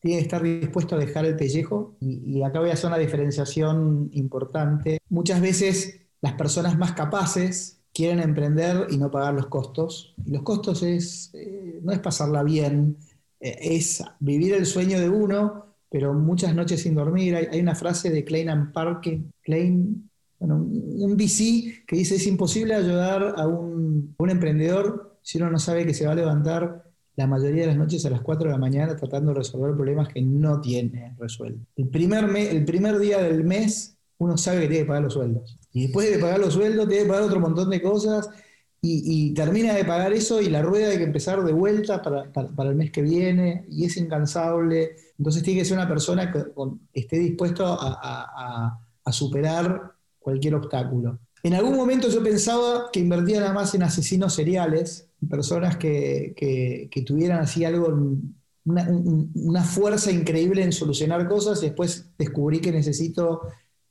tiene 0.00 0.18
que 0.18 0.22
estar 0.22 0.42
dispuesto 0.44 0.94
a 0.94 0.98
dejar 0.98 1.24
el 1.24 1.34
pellejo. 1.34 1.96
Y, 2.00 2.40
acá 2.42 2.60
voy 2.60 2.70
a 2.70 2.74
hacer 2.74 2.86
una 2.86 2.98
diferenciación 2.98 4.10
importante. 4.12 5.00
Muchas 5.08 5.40
veces 5.40 6.02
las 6.20 6.34
personas 6.34 6.78
más 6.78 6.92
capaces 6.92 7.80
quieren 7.92 8.20
emprender 8.20 8.86
y 8.88 8.96
no 8.96 9.10
pagar 9.10 9.34
los 9.34 9.48
costos. 9.48 10.14
Y 10.24 10.30
los 10.30 10.42
costos 10.42 10.84
es, 10.84 11.30
eh, 11.34 11.80
no 11.82 11.90
es 11.90 11.98
pasarla 11.98 12.44
bien, 12.44 12.96
eh, 13.40 13.58
es 13.60 14.04
vivir 14.20 14.54
el 14.54 14.66
sueño 14.66 15.00
de 15.00 15.10
uno, 15.10 15.74
pero 15.90 16.14
muchas 16.14 16.54
noches 16.54 16.82
sin 16.82 16.94
dormir. 16.94 17.34
Hay, 17.34 17.60
una 17.60 17.74
frase 17.74 18.08
de 18.08 18.24
Klein 18.24 18.50
and 18.50 18.72
Parkin, 18.72 19.32
Klein 19.42 20.08
bueno, 20.38 20.58
un 20.58 21.16
VC 21.16 21.84
que 21.88 21.96
dice 21.96 22.14
es 22.14 22.26
imposible 22.28 22.76
ayudar 22.76 23.34
a 23.36 23.48
un, 23.48 24.14
emprendedor 24.28 25.18
si 25.22 25.38
uno 25.38 25.50
no 25.50 25.58
sabe 25.58 25.84
que 25.84 25.92
se 25.92 26.06
va 26.06 26.12
a 26.12 26.14
levantar 26.14 26.89
la 27.20 27.26
mayoría 27.26 27.62
de 27.62 27.68
las 27.68 27.76
noches 27.76 28.04
a 28.06 28.10
las 28.10 28.22
4 28.22 28.48
de 28.48 28.52
la 28.52 28.58
mañana 28.58 28.96
tratando 28.96 29.32
de 29.32 29.38
resolver 29.38 29.74
problemas 29.74 30.08
que 30.08 30.22
no 30.22 30.60
tiene 30.60 31.14
resueltos. 31.18 31.66
El 31.76 31.88
primer, 31.88 32.24
el 32.34 32.64
primer 32.64 32.98
día 32.98 33.22
del 33.22 33.44
mes 33.44 33.96
uno 34.18 34.36
sabe 34.38 34.62
que 34.62 34.68
tiene 34.68 34.82
que 34.84 34.88
pagar 34.88 35.02
los 35.02 35.14
sueldos. 35.14 35.58
Y 35.72 35.82
después 35.82 36.10
de 36.10 36.18
pagar 36.18 36.40
los 36.40 36.54
sueldos 36.54 36.88
tiene 36.88 37.04
que 37.04 37.08
pagar 37.08 37.24
otro 37.24 37.40
montón 37.40 37.68
de 37.70 37.82
cosas 37.82 38.28
y, 38.82 39.34
termina 39.34 39.74
de 39.74 39.84
pagar 39.84 40.14
eso 40.14 40.40
y 40.40 40.48
la 40.48 40.62
rueda 40.62 40.88
hay 40.88 40.96
que 40.96 41.04
empezar 41.04 41.44
de 41.44 41.52
vuelta 41.52 42.00
para, 42.00 42.70
el 42.70 42.74
mes 42.74 42.90
que 42.90 43.02
viene 43.02 43.66
y 43.68 43.84
es 43.84 43.98
incansable. 43.98 44.96
Entonces 45.18 45.42
tiene 45.42 45.60
que 45.60 45.66
ser 45.66 45.76
una 45.76 45.88
persona 45.88 46.32
que, 46.32 46.42
esté 46.94 47.18
dispuesto 47.18 47.66
a, 47.66 48.80
a 49.04 49.12
superar 49.12 49.92
cualquier 50.18 50.54
obstáculo. 50.54 51.18
En 51.42 51.54
algún 51.54 51.76
momento 51.76 52.08
yo 52.08 52.22
pensaba 52.22 52.90
que 52.92 53.00
invertía 53.00 53.40
nada 53.40 53.52
más 53.52 53.74
en 53.74 53.82
asesinos 53.82 54.34
seriales, 54.34 55.08
personas 55.28 55.76
que, 55.76 56.88
tuvieran 57.06 57.40
así 57.40 57.64
algo, 57.64 57.88
una, 58.64 59.64
fuerza 59.64 60.10
increíble 60.10 60.62
en 60.62 60.72
solucionar 60.72 61.26
cosas 61.28 61.62
y 61.62 61.66
después 61.66 62.10
descubrí 62.18 62.60
que 62.60 62.72
necesito 62.72 63.42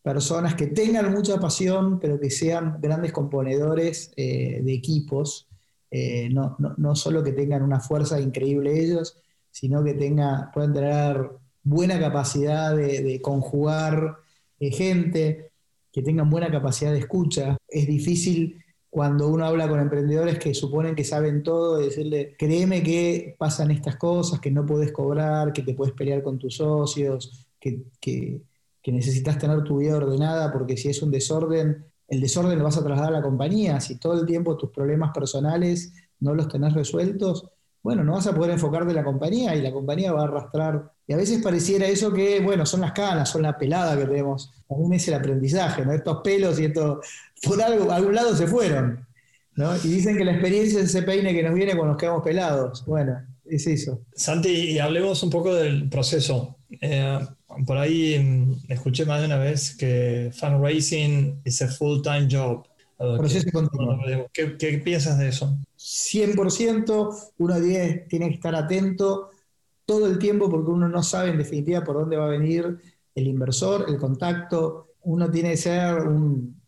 personas 0.01 0.55
que 0.55 0.67
tengan 0.67 1.11
mucha 1.11 1.39
pasión, 1.39 1.99
pero 1.99 2.19
que 2.19 2.29
sean 2.29 2.79
grandes 2.81 3.11
componedores 3.11 4.11
eh, 4.15 4.61
de 4.63 4.73
equipos, 4.73 5.47
eh, 5.91 6.29
no, 6.29 6.95
solo 6.95 7.23
que 7.23 7.31
tengan 7.31 7.63
una 7.63 7.79
fuerza 7.79 8.19
increíble 8.21 8.79
ellos, 8.79 9.17
sino 9.51 9.83
que 9.83 9.95
tenga, 9.95 10.51
puedan 10.53 10.73
tener 10.73 11.29
buena 11.63 11.99
capacidad 11.99 12.75
de, 12.75 13.19
conjugar 13.21 14.17
eh, 14.59 14.71
gente 14.71 15.48
que 15.91 16.01
tengan 16.01 16.29
buena 16.29 16.51
capacidad 16.51 16.91
de 16.91 16.99
escucha. 16.99 17.57
Es 17.67 17.87
difícil 17.87 18.63
cuando 18.89 19.27
uno 19.27 19.45
habla 19.45 19.67
con 19.67 19.79
emprendedores 19.79 20.39
que 20.39 20.53
suponen 20.53 20.95
que 20.95 21.03
saben 21.03 21.43
todo, 21.43 21.77
decirle, 21.77 22.35
créeme 22.37 22.81
que 22.81 23.35
pasan 23.37 23.71
estas 23.71 23.97
cosas, 23.97 24.39
que 24.39 24.51
no 24.51 24.65
puedes 24.65 24.91
cobrar, 24.91 25.53
que 25.53 25.61
te 25.61 25.75
puedes 25.75 25.93
pelear 25.93 26.23
con 26.23 26.39
tus 26.39 26.55
socios, 26.55 27.47
que, 27.59 28.41
necesitas 28.87 29.37
tener 29.37 29.63
tu 29.63 29.77
vida 29.77 29.97
ordenada, 29.97 30.51
porque 30.51 30.75
si 30.75 30.89
es 30.89 31.03
un 31.03 31.11
desorden, 31.11 31.85
el 32.07 32.21
desorden 32.21 32.57
lo 32.57 32.63
vas 32.63 32.77
a 32.77 32.83
trasladar 32.83 33.13
a 33.13 33.17
la 33.17 33.21
compañía. 33.21 33.79
Si 33.79 33.99
todo 33.99 34.19
el 34.19 34.25
tiempo 34.25 34.57
tus 34.57 34.71
problemas 34.71 35.11
personales 35.13 35.93
no 36.19 36.33
los 36.33 36.47
tenés 36.47 36.73
resueltos, 36.73 37.47
bueno, 37.81 38.03
no 38.03 38.13
vas 38.13 38.27
a 38.27 38.35
poder 38.35 38.51
enfocarte 38.51 38.89
en 38.89 38.95
la 38.95 39.03
compañía 39.03 39.55
y 39.55 39.61
la 39.61 39.71
compañía 39.71 40.11
va 40.11 40.21
a 40.21 40.25
arrastrar. 40.25 40.91
Y 41.07 41.13
a 41.13 41.17
veces 41.17 41.41
pareciera 41.41 41.87
eso 41.87 42.11
que, 42.13 42.39
bueno, 42.39 42.65
son 42.65 42.81
las 42.81 42.91
canas, 42.91 43.29
son 43.29 43.43
la 43.43 43.57
pelada 43.57 43.97
que 43.97 44.05
tenemos. 44.05 44.51
Aún 44.69 44.93
es 44.93 45.07
el 45.07 45.13
aprendizaje, 45.13 45.85
¿no? 45.85 45.93
Estos 45.93 46.21
pelos 46.21 46.59
y 46.59 46.65
estos, 46.65 47.05
por 47.43 47.61
algo, 47.61 47.91
algún 47.91 48.15
lado 48.15 48.35
se 48.35 48.47
fueron. 48.47 49.05
¿no? 49.55 49.75
Y 49.77 49.89
dicen 49.89 50.17
que 50.17 50.23
la 50.23 50.31
experiencia 50.31 50.79
es 50.79 50.85
ese 50.85 51.03
peine 51.03 51.33
que 51.33 51.43
nos 51.43 51.53
viene 51.53 51.73
cuando 51.73 51.93
nos 51.93 51.97
quedamos 51.97 52.23
pelados. 52.23 52.85
Bueno, 52.85 53.21
es 53.45 53.67
eso. 53.67 54.01
Santi, 54.13 54.49
y 54.49 54.79
hablemos 54.79 55.21
un 55.23 55.29
poco 55.29 55.53
del 55.53 55.89
proceso. 55.89 56.55
Eh, 56.79 57.19
por 57.65 57.77
ahí 57.77 58.17
mm, 58.19 58.71
escuché 58.71 59.05
más 59.05 59.19
de 59.19 59.25
una 59.25 59.37
vez 59.37 59.75
que 59.75 60.31
fundraising 60.33 61.41
is 61.43 61.61
a 61.61 61.67
full-time 61.67 62.27
job. 62.31 62.65
Proceso 62.99 63.47
¿Qué, 64.33 64.57
¿Qué, 64.57 64.77
piensas 64.79 65.17
de 65.17 65.29
eso? 65.29 65.57
100%, 65.77 67.31
uno 67.37 67.61
tiene, 67.61 68.05
tiene 68.09 68.27
que 68.27 68.35
estar 68.35 68.53
atento 68.53 69.29
todo 69.85 70.05
el 70.05 70.19
tiempo 70.19 70.49
porque 70.49 70.69
uno 70.69 70.89
no 70.89 71.01
sabe 71.01 71.29
en 71.29 71.37
definitiva 71.37 71.81
por 71.83 71.95
dónde 71.95 72.17
va 72.17 72.25
a 72.25 72.31
venir 72.31 72.77
el 73.15 73.27
inversor, 73.27 73.85
el 73.87 73.97
contacto. 73.97 74.89
Uno 75.03 75.31
tiene 75.31 75.51
que 75.51 75.57
ser 75.57 75.95
un, 76.01 76.59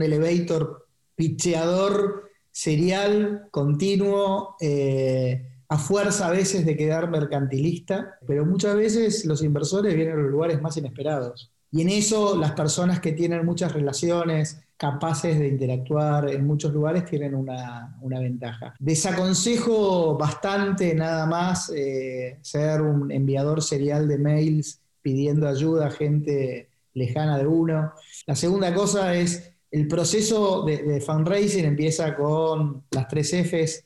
elevator 0.00 0.86
picheador 1.16 2.30
serial, 2.50 3.48
continuo, 3.50 4.56
eh, 4.60 5.46
a 5.68 5.76
fuerza 5.76 6.28
a 6.28 6.30
veces 6.30 6.64
de 6.64 6.76
quedar 6.76 7.10
mercantilista, 7.10 8.18
pero 8.26 8.46
muchas 8.46 8.76
veces 8.76 9.24
los 9.24 9.42
inversores 9.42 9.94
vienen 9.94 10.14
a 10.14 10.22
los 10.22 10.30
lugares 10.30 10.62
más 10.62 10.76
inesperados. 10.76 11.50
Y 11.72 11.82
en 11.82 11.88
eso 11.88 12.36
las 12.36 12.52
personas 12.52 13.00
que 13.00 13.12
tienen 13.12 13.44
muchas 13.44 13.72
relaciones, 13.72 14.60
capaces 14.82 15.38
de 15.38 15.46
interactuar 15.46 16.28
en 16.28 16.44
muchos 16.44 16.72
lugares, 16.72 17.04
tienen 17.04 17.36
una, 17.36 17.94
ventaja. 18.02 18.74
Desaconsejo 18.80 20.18
bastante 20.18 20.92
nada 20.92 21.24
más 21.24 21.70
eh, 21.70 22.40
ser 22.42 22.82
un 22.82 23.12
enviador 23.12 23.62
serial 23.62 24.08
de 24.08 24.18
mails 24.18 24.80
pidiendo 25.00 25.46
ayuda 25.46 25.86
a 25.86 25.90
gente 25.92 26.68
lejana 26.94 27.38
de 27.38 27.46
uno. 27.46 27.92
La 28.26 28.34
segunda 28.34 28.74
cosa 28.74 29.14
es 29.14 29.52
el 29.70 29.86
proceso 29.86 30.64
de, 30.64 31.00
fundraising 31.00 31.64
empieza 31.64 32.16
con 32.16 32.82
las 32.90 33.06
tres 33.06 33.30
Fs, 33.30 33.84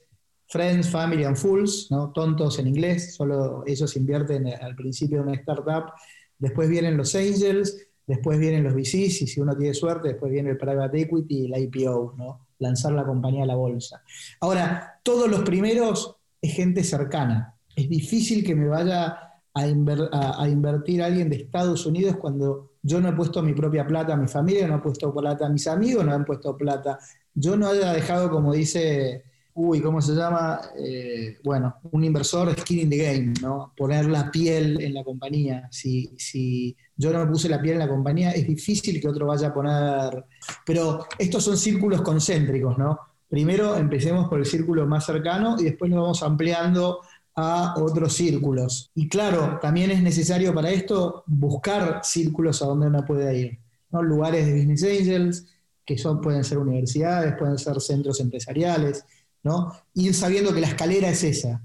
Friends, 0.48 0.88
Family 0.88 1.24
and 1.24 1.36
Fools, 1.36 1.88
¿no? 1.90 2.10
tontos 2.10 2.58
en 2.58 2.68
inglés, 2.68 3.14
solo 3.14 3.64
ellos 3.66 3.94
invierten 3.96 4.46
al 4.46 4.74
principio 4.74 5.18
de 5.18 5.24
una 5.24 5.34
startup 5.34 5.92
Después 6.38 6.68
vienen 6.68 6.96
los 6.96 7.14
angels, 7.14 7.86
después 8.06 8.38
vienen 8.38 8.62
los 8.62 8.74
VCs 8.74 9.22
y 9.22 9.26
si 9.26 9.40
uno 9.40 9.56
tiene 9.56 9.74
suerte, 9.74 10.08
después 10.08 10.30
viene 10.30 10.50
el 10.50 10.56
private 10.56 11.00
equity 11.00 11.44
y 11.44 11.48
la 11.48 11.58
IPO, 11.58 12.14
¿no? 12.16 12.46
lanzar 12.58 12.92
la 12.92 13.04
compañía 13.04 13.42
a 13.42 13.46
la 13.46 13.56
bolsa. 13.56 14.02
Ahora, 14.40 15.00
todos 15.02 15.28
los 15.28 15.42
primeros 15.42 16.16
es 16.40 16.54
gente 16.54 16.84
cercana. 16.84 17.54
Es 17.74 17.88
difícil 17.88 18.44
que 18.44 18.54
me 18.54 18.68
vaya 18.68 19.26
a, 19.52 20.48
invertir 20.48 21.02
alguien 21.02 21.30
de 21.30 21.36
Estados 21.36 21.86
Unidos 21.86 22.16
cuando 22.16 22.72
yo 22.82 23.00
no 23.00 23.08
he 23.08 23.12
puesto 23.12 23.42
mi 23.42 23.54
propia 23.54 23.86
plata, 23.86 24.16
mi 24.16 24.28
familia 24.28 24.66
no 24.68 24.74
ha 24.74 24.82
puesto 24.82 25.12
plata, 25.14 25.48
mis 25.48 25.66
amigos 25.66 26.04
no 26.04 26.12
han 26.12 26.24
puesto 26.24 26.56
plata. 26.56 26.98
Yo 27.34 27.56
no 27.56 27.68
haya 27.68 27.92
dejado, 27.92 28.30
como 28.30 28.52
dice 28.52 29.24
uy, 29.56 29.80
¿cómo 29.80 30.02
se 30.02 30.14
llama? 30.14 30.60
Eh, 30.78 31.38
bueno, 31.42 31.76
un 31.90 32.04
inversor 32.04 32.54
skin 32.60 32.80
in 32.80 32.90
the 32.90 32.96
game, 32.96 33.32
¿no? 33.40 33.72
Poner 33.74 34.06
la 34.06 34.30
piel 34.30 34.80
en 34.82 34.92
la 34.92 35.02
compañía. 35.02 35.66
Si, 35.70 36.14
si 36.18 36.76
yo 36.94 37.10
no 37.10 37.26
puse 37.26 37.48
la 37.48 37.60
piel 37.60 37.74
en 37.74 37.80
la 37.80 37.88
compañía, 37.88 38.32
es 38.32 38.46
difícil 38.46 39.00
que 39.00 39.08
otro 39.08 39.26
vaya 39.26 39.48
a 39.48 39.54
poner. 39.54 40.26
Pero 40.64 41.06
estos 41.18 41.42
son 41.42 41.56
círculos 41.56 42.02
concéntricos, 42.02 42.76
¿no? 42.76 42.98
Primero 43.28 43.76
empecemos 43.76 44.28
por 44.28 44.38
el 44.38 44.46
círculo 44.46 44.86
más 44.86 45.06
cercano 45.06 45.56
y 45.58 45.64
después 45.64 45.90
nos 45.90 46.02
vamos 46.02 46.22
ampliando 46.22 47.00
a 47.34 47.74
otros 47.78 48.12
círculos. 48.12 48.90
Y 48.94 49.08
claro, 49.08 49.58
también 49.62 49.90
es 49.90 50.02
necesario 50.02 50.54
para 50.54 50.70
esto 50.70 51.24
buscar 51.26 52.00
círculos 52.02 52.60
a 52.60 52.66
donde 52.66 52.88
uno 52.88 53.04
puede 53.06 53.38
ir. 53.38 53.58
¿no? 53.90 54.02
Lugares 54.02 54.44
de 54.44 54.52
business 54.52 54.82
angels, 54.84 55.46
que 55.84 55.96
son, 55.96 56.20
pueden 56.20 56.44
ser 56.44 56.58
universidades, 56.58 57.34
pueden 57.38 57.56
ser 57.58 57.80
centros 57.80 58.20
empresariales, 58.20 59.04
¿no? 59.42 59.72
Ir 59.94 60.14
sabiendo 60.14 60.52
que 60.54 60.60
la 60.60 60.68
escalera 60.68 61.08
es 61.08 61.22
esa. 61.24 61.62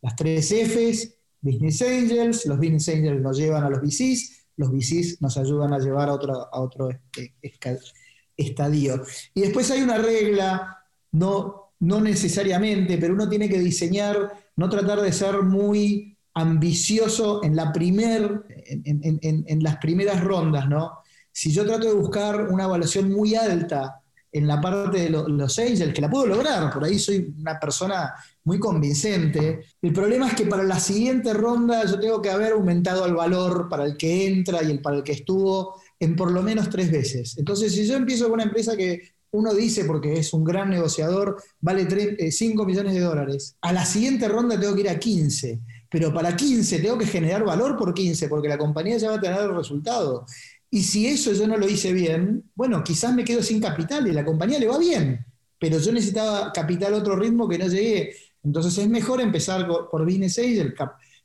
Las 0.00 0.16
tres 0.16 0.50
Fs, 0.50 1.14
Business 1.40 1.82
Angels, 1.82 2.46
los 2.46 2.58
Business 2.58 2.88
Angels 2.88 3.20
nos 3.20 3.36
llevan 3.36 3.64
a 3.64 3.70
los 3.70 3.80
VCs, 3.80 4.46
los 4.56 4.70
VCs 4.70 5.20
nos 5.20 5.36
ayudan 5.36 5.72
a 5.72 5.78
llevar 5.78 6.08
a 6.08 6.14
otro, 6.14 6.48
a 6.52 6.60
otro 6.60 6.90
este, 6.90 7.34
estadio. 8.36 9.02
Y 9.34 9.40
después 9.42 9.70
hay 9.70 9.82
una 9.82 9.98
regla, 9.98 10.78
no, 11.12 11.72
no 11.80 12.00
necesariamente, 12.00 12.98
pero 12.98 13.14
uno 13.14 13.28
tiene 13.28 13.48
que 13.48 13.58
diseñar, 13.58 14.32
no 14.56 14.68
tratar 14.68 15.00
de 15.00 15.12
ser 15.12 15.42
muy 15.42 16.16
ambicioso 16.34 17.42
en, 17.44 17.56
la 17.56 17.72
primer, 17.72 18.44
en, 18.66 19.62
las 19.62 19.76
primeras 19.78 20.22
rondas, 20.22 20.68
¿no? 20.68 20.98
Si 21.30 21.50
yo 21.50 21.64
trato 21.64 21.86
de 21.86 21.94
buscar 21.94 22.48
una 22.48 22.64
evaluación 22.64 23.10
muy 23.10 23.34
alta 23.34 24.01
en 24.32 24.46
la 24.46 24.60
parte 24.60 24.98
de 24.98 25.10
los 25.10 25.58
angels, 25.58 25.92
que 25.92 26.00
la 26.00 26.10
puedo 26.10 26.26
lograr, 26.26 26.72
por 26.72 26.84
ahí 26.84 26.98
soy 26.98 27.34
una 27.38 27.60
persona 27.60 28.14
muy 28.44 28.58
convincente. 28.58 29.60
El 29.80 29.92
problema 29.92 30.28
es 30.28 30.34
que 30.34 30.46
para 30.46 30.62
la 30.62 30.80
siguiente 30.80 31.34
ronda 31.34 31.84
yo 31.84 32.00
tengo 32.00 32.22
que 32.22 32.30
haber 32.30 32.52
aumentado 32.52 33.04
el 33.04 33.14
valor 33.14 33.68
para 33.68 33.84
el 33.84 33.96
que 33.96 34.26
entra 34.26 34.62
y 34.62 34.70
el 34.70 34.80
para 34.80 34.96
el 34.96 35.02
que 35.02 35.12
estuvo 35.12 35.80
en 36.00 36.16
por 36.16 36.32
lo 36.32 36.42
menos 36.42 36.70
tres 36.70 36.90
veces. 36.90 37.36
Entonces, 37.36 37.72
si 37.72 37.86
yo 37.86 37.94
empiezo 37.94 38.24
con 38.24 38.34
una 38.34 38.44
empresa 38.44 38.76
que 38.76 39.12
uno 39.32 39.54
dice, 39.54 39.84
porque 39.84 40.14
es 40.18 40.32
un 40.32 40.44
gran 40.44 40.70
negociador, 40.70 41.42
vale 41.60 41.86
5 42.30 42.62
eh, 42.62 42.66
millones 42.66 42.94
de 42.94 43.00
dólares, 43.00 43.56
a 43.60 43.72
la 43.72 43.84
siguiente 43.84 44.28
ronda 44.28 44.58
tengo 44.58 44.74
que 44.74 44.80
ir 44.80 44.90
a 44.90 44.98
15 44.98 45.60
pero 45.92 46.12
para 46.12 46.34
15 46.34 46.78
tengo 46.78 46.96
que 46.96 47.04
generar 47.04 47.44
valor 47.44 47.76
por 47.76 47.92
15, 47.92 48.26
porque 48.28 48.48
la 48.48 48.56
compañía 48.56 48.96
ya 48.96 49.10
va 49.10 49.16
a 49.16 49.20
tener 49.20 49.40
el 49.40 49.54
resultado. 49.54 50.24
Y 50.74 50.84
si 50.84 51.06
eso 51.06 51.34
yo 51.34 51.46
no 51.46 51.58
lo 51.58 51.68
hice 51.68 51.92
bien, 51.92 52.50
bueno, 52.54 52.82
quizás 52.82 53.14
me 53.14 53.24
quedo 53.24 53.42
sin 53.42 53.60
capital 53.60 54.06
y 54.06 54.12
la 54.12 54.24
compañía 54.24 54.58
le 54.58 54.68
va 54.68 54.78
bien, 54.78 55.22
pero 55.58 55.78
yo 55.78 55.92
necesitaba 55.92 56.50
capital 56.50 56.94
a 56.94 56.96
otro 56.96 57.14
ritmo 57.14 57.46
que 57.46 57.58
no 57.58 57.66
llegué. 57.66 58.16
Entonces 58.42 58.78
es 58.78 58.88
mejor 58.88 59.20
empezar 59.20 59.66
por 59.68 60.02
Business 60.06 60.38
Angel, 60.38 60.74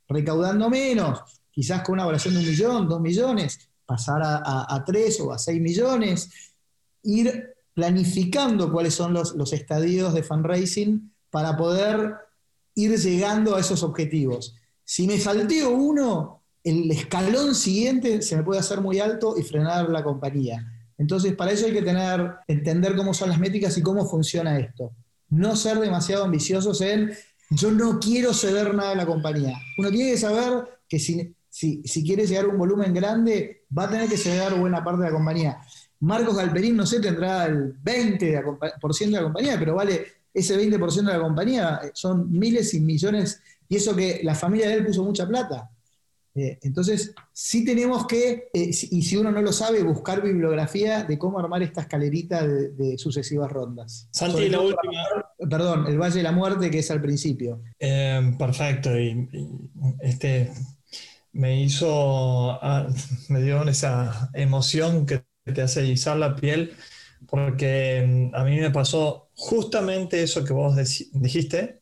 recaudando 0.09 0.69
menos, 0.69 1.21
quizás 1.49 1.81
con 1.81 1.93
una 1.93 2.03
evaluación 2.03 2.33
de 2.33 2.41
un 2.41 2.45
millón, 2.45 2.89
dos 2.89 2.99
millones, 2.99 3.69
pasar 3.85 4.21
a, 4.21 4.83
tres 4.85 5.17
o 5.21 5.31
a 5.31 5.37
seis 5.37 5.61
millones, 5.61 6.29
ir 7.03 7.55
planificando 7.73 8.69
cuáles 8.69 8.95
son 8.95 9.13
los, 9.13 9.33
los 9.33 9.53
estadios 9.53 10.13
de 10.13 10.23
fundraising 10.23 11.13
para 11.29 11.55
poder 11.55 12.15
ir 12.75 12.97
llegando 12.97 13.55
a 13.55 13.61
esos 13.61 13.81
objetivos. 13.81 14.55
Si 14.83 15.07
me 15.07 15.17
salteo 15.17 15.69
uno, 15.69 16.36
el 16.69 16.91
escalón 16.91 17.55
siguiente 17.55 18.21
se 18.21 18.35
me 18.35 18.43
puede 18.43 18.59
hacer 18.59 18.81
muy 18.81 18.99
alto 18.99 19.35
y 19.37 19.43
frenar 19.43 19.89
la 19.89 20.03
compañía. 20.03 20.65
Entonces, 20.97 21.33
para 21.35 21.51
eso 21.51 21.67
hay 21.67 21.73
que 21.73 22.33
entender 22.47 22.95
cómo 22.95 23.13
son 23.13 23.29
las 23.29 23.39
métricas 23.39 23.77
y 23.77 23.81
cómo 23.81 24.07
funciona 24.07 24.57
esto. 24.59 24.91
No 25.29 25.55
ser 25.55 25.79
demasiado 25.79 26.23
ambiciosos 26.23 26.81
en 26.81 27.11
yo 27.49 27.71
no 27.71 27.99
quiero 27.99 28.33
ceder 28.33 28.73
nada 28.73 28.91
a 28.91 28.95
la 28.95 29.05
compañía. 29.05 29.57
Uno 29.77 29.89
tiene 29.89 30.11
que 30.11 30.17
saber 30.17 30.65
que 30.89 30.99
si, 30.99 31.33
si, 31.49 32.03
quiere 32.03 32.25
llegar 32.25 32.45
a 32.45 32.49
un 32.49 32.57
volumen 32.57 32.93
grande, 32.93 33.65
va 33.75 33.85
a 33.85 33.89
tener 33.89 34.09
que 34.09 34.17
ceder 34.17 34.55
buena 34.55 34.83
parte 34.83 35.03
de 35.03 35.09
la 35.09 35.15
compañía. 35.15 35.57
Marcos 35.99 36.35
Galperín, 36.35 36.75
no 36.75 36.85
sé, 36.85 36.99
tendrá 36.99 37.45
el 37.45 37.81
20% 37.81 38.97
de 39.05 39.11
la 39.11 39.23
compañía, 39.23 39.57
pero 39.57 39.75
vale 39.75 40.05
ese 40.33 40.57
20% 40.57 40.95
de 40.95 41.13
la 41.13 41.21
compañía, 41.21 41.81
son 41.93 42.29
miles 42.31 42.73
y 42.73 42.81
millones, 42.81 43.41
y 43.67 43.77
eso 43.77 43.95
que 43.95 44.21
la 44.23 44.35
familia 44.35 44.67
de 44.67 44.75
él 44.75 44.85
puso 44.85 45.03
mucha 45.03 45.27
plata. 45.27 45.71
Eh, 46.37 46.59
entonces, 46.61 47.15
sí 47.33 47.65
tenemos 47.65 48.05
que, 48.05 48.49
eh, 48.53 48.69
y 48.69 49.01
si 49.01 49.17
uno 49.17 49.31
no 49.31 49.41
lo 49.41 49.51
sabe, 49.51 49.81
buscar 49.81 50.21
bibliografía 50.21 51.03
de 51.03 51.17
cómo 51.17 51.39
armar 51.39 51.63
esta 51.63 51.81
escalerita 51.81 52.45
de, 52.45 52.97
sucesivas 52.97 53.51
rondas. 53.51 54.07
Santi, 54.11 54.47
la 54.47 54.59
última. 54.61 55.01
perdón, 55.49 55.87
el 55.87 55.97
Valle 55.97 56.17
de 56.17 56.23
la 56.23 56.31
Muerte, 56.31 56.69
que 56.69 56.79
es 56.79 56.91
al 56.91 57.01
principio. 57.01 57.61
Eh, 57.79 58.35
perfecto, 58.37 58.97
y, 58.97 59.27
este 60.01 60.51
me 61.33 61.61
hizo, 61.61 62.51
ah, 62.51 62.87
me 63.29 63.41
dio 63.41 63.63
esa 63.67 64.29
emoción 64.33 65.05
que 65.05 65.23
te 65.43 65.61
hace 65.61 65.85
izar 65.87 66.17
la 66.17 66.35
piel, 66.35 66.73
porque 67.27 68.29
mm, 68.31 68.35
a 68.35 68.43
mí 68.43 68.59
me 68.59 68.69
pasó 68.69 69.29
justamente 69.35 70.21
eso 70.21 70.43
que 70.43 70.53
vos 70.53 70.75
dijiste. 71.13 71.81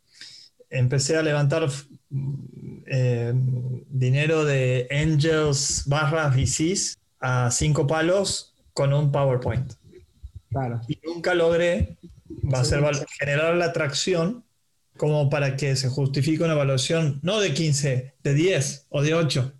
Empecé 0.69 1.17
a 1.17 1.23
levantar 1.23 1.69
eh, 2.87 3.33
dinero 3.89 4.45
de 4.45 4.87
Angels 4.91 5.83
barra 5.87 6.29
VCs 6.29 6.97
a 7.19 7.49
cinco 7.51 7.87
palos 7.87 8.53
con 8.73 8.93
un 8.93 9.11
PowerPoint. 9.11 9.73
Y 10.87 10.99
nunca 11.03 11.33
logré 11.33 11.97
va 12.53 12.59
a 12.59 12.65
ser 12.65 12.81
generar 13.19 13.55
la 13.55 13.65
atracción 13.65 14.45
como 14.97 15.29
para 15.29 15.57
que 15.57 15.75
se 15.75 15.89
justifique 15.89 16.43
una 16.43 16.53
evaluación 16.53 17.19
no 17.21 17.39
de 17.39 17.53
15, 17.53 18.15
de 18.23 18.33
10 18.33 18.87
o 18.89 19.01
de 19.01 19.13
8. 19.13 19.53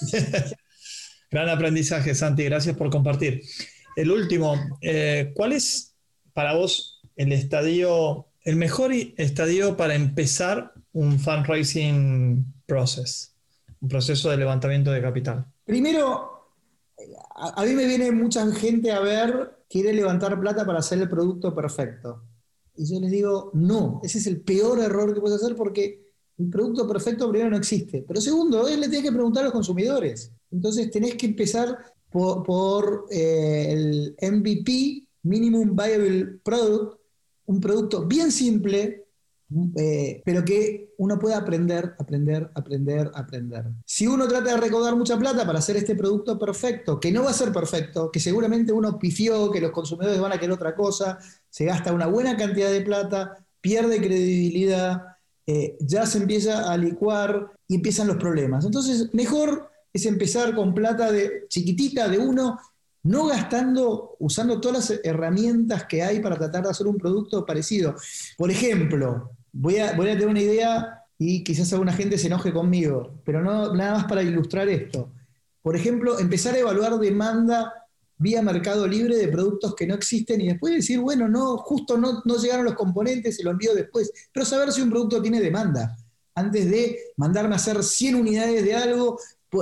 Gran 1.30 1.48
aprendizaje, 1.48 2.14
Santi. 2.14 2.44
Gracias 2.44 2.76
por 2.76 2.90
compartir. 2.90 3.42
El 3.96 4.10
último, 4.10 4.78
eh, 4.80 5.32
¿cuál 5.34 5.52
es 5.52 5.94
para 6.32 6.54
vos 6.54 7.00
el 7.16 7.32
estadio, 7.32 8.28
el 8.42 8.56
mejor 8.56 8.92
estadio 8.92 9.76
para 9.76 9.94
empezar 9.94 10.72
un 10.92 11.18
fundraising 11.18 12.44
process, 12.66 13.34
un 13.80 13.88
proceso 13.88 14.30
de 14.30 14.36
levantamiento 14.36 14.90
de 14.90 15.02
capital? 15.02 15.46
Primero, 15.64 16.40
a, 17.36 17.64
mí 17.64 17.74
me 17.74 17.86
viene 17.86 18.12
mucha 18.12 18.50
gente 18.52 18.90
a 18.92 19.00
ver, 19.00 19.58
quiere 19.68 19.92
levantar 19.92 20.38
plata 20.40 20.64
para 20.64 20.80
hacer 20.80 21.00
el 21.00 21.08
producto 21.08 21.54
perfecto. 21.54 22.22
Y 22.76 22.92
yo 22.92 23.00
les 23.00 23.10
digo, 23.10 23.50
no, 23.54 24.00
ese 24.02 24.18
es 24.18 24.26
el 24.26 24.40
peor 24.40 24.80
error 24.80 25.14
que 25.14 25.20
puedes 25.20 25.42
hacer 25.42 25.56
porque 25.56 26.10
el 26.38 26.48
producto 26.48 26.88
perfecto 26.88 27.28
primero 27.30 27.50
no 27.50 27.56
existe. 27.56 28.04
Pero 28.06 28.20
segundo, 28.20 28.66
él 28.68 28.80
le 28.80 28.88
tiene 28.88 29.04
que 29.04 29.12
preguntar 29.12 29.42
a 29.42 29.46
los 29.46 29.52
consumidores. 29.52 30.32
Entonces 30.50 30.90
tenés 30.90 31.14
que 31.14 31.26
empezar 31.26 31.78
por, 32.10 33.06
eh, 33.10 33.66
el 33.70 34.16
MVP, 34.20 35.06
Minimum 35.22 35.76
Viable 35.76 36.40
Product, 36.42 36.98
un 37.46 37.60
producto 37.60 38.06
bien 38.06 38.32
simple, 38.32 39.06
eh, 39.76 40.22
pero 40.24 40.44
que 40.44 40.94
uno 40.98 41.18
pueda 41.18 41.38
aprender, 41.38 41.94
aprender, 41.98 42.50
aprender, 42.54 43.10
aprender. 43.14 43.64
Si 43.84 44.06
uno 44.06 44.28
trata 44.28 44.54
de 44.54 44.60
recaudar 44.60 44.94
mucha 44.94 45.18
plata 45.18 45.44
para 45.44 45.58
hacer 45.58 45.76
este 45.76 45.96
producto 45.96 46.38
perfecto, 46.38 47.00
que 47.00 47.10
no 47.10 47.24
va 47.24 47.30
a 47.30 47.34
ser 47.34 47.52
perfecto, 47.52 48.10
que 48.12 48.20
seguramente 48.20 48.72
uno 48.72 48.98
pifió, 48.98 49.50
que 49.50 49.60
los 49.60 49.72
consumidores 49.72 50.20
van 50.20 50.32
a 50.32 50.38
querer 50.38 50.52
otra 50.52 50.74
cosa, 50.76 51.18
se 51.48 51.64
gasta 51.64 51.92
una 51.92 52.06
buena 52.06 52.36
cantidad 52.36 52.70
de 52.70 52.82
plata, 52.82 53.44
pierde 53.60 53.98
credibilidad, 53.98 55.16
eh, 55.46 55.76
ya 55.80 56.06
se 56.06 56.18
empieza 56.18 56.70
a 56.70 56.76
licuar 56.76 57.50
y 57.66 57.76
empiezan 57.76 58.06
los 58.06 58.18
problemas. 58.18 58.64
Entonces, 58.64 59.12
mejor 59.12 59.68
es 59.92 60.06
empezar 60.06 60.54
con 60.54 60.74
plata 60.74 61.10
de 61.10 61.46
chiquitita 61.48 62.08
de 62.08 62.18
uno 62.18 62.58
no 63.02 63.26
gastando, 63.26 64.16
usando 64.18 64.60
todas 64.60 64.90
las 64.90 65.00
herramientas 65.02 65.86
que 65.86 66.02
hay 66.02 66.20
para 66.20 66.36
tratar 66.36 66.64
de 66.64 66.70
hacer 66.70 66.86
un 66.86 66.98
producto 66.98 67.46
parecido. 67.46 67.96
Por 68.36 68.50
ejemplo, 68.50 69.32
voy 69.52 69.78
a, 69.78 69.92
voy 69.94 70.08
a 70.08 70.14
tener 70.14 70.28
una 70.28 70.40
idea 70.40 71.04
y 71.18 71.44
quizás 71.44 71.72
alguna 71.72 71.92
gente 71.92 72.18
se 72.18 72.28
enoje 72.28 72.52
conmigo, 72.52 73.20
pero 73.24 73.42
no, 73.42 73.74
nada 73.74 73.94
más 73.94 74.04
para 74.06 74.22
ilustrar 74.22 74.68
esto. 74.68 75.12
Por 75.62 75.76
ejemplo, 75.76 76.18
empezar 76.18 76.54
a 76.54 76.58
evaluar 76.58 76.98
demanda 76.98 77.74
vía 78.16 78.42
Mercado 78.42 78.86
Libre 78.86 79.16
de 79.16 79.28
productos 79.28 79.74
que 79.74 79.86
no 79.86 79.94
existen 79.94 80.40
y 80.40 80.48
después 80.48 80.74
decir, 80.74 81.00
bueno, 81.00 81.28
no, 81.28 81.56
justo 81.58 81.98
no, 81.98 82.22
no 82.24 82.36
llegaron 82.36 82.64
los 82.64 82.74
componentes 82.74 83.38
y 83.40 83.42
lo 83.42 83.50
envío 83.50 83.74
después, 83.74 84.12
pero 84.32 84.46
saber 84.46 84.72
si 84.72 84.82
un 84.82 84.90
producto 84.90 85.20
tiene 85.22 85.40
demanda. 85.40 85.96
Antes 86.34 86.70
de 86.70 86.98
mandarme 87.16 87.54
a 87.54 87.56
hacer 87.56 87.82
100 87.82 88.14
unidades 88.14 88.64
de 88.64 88.74
algo, 88.74 89.18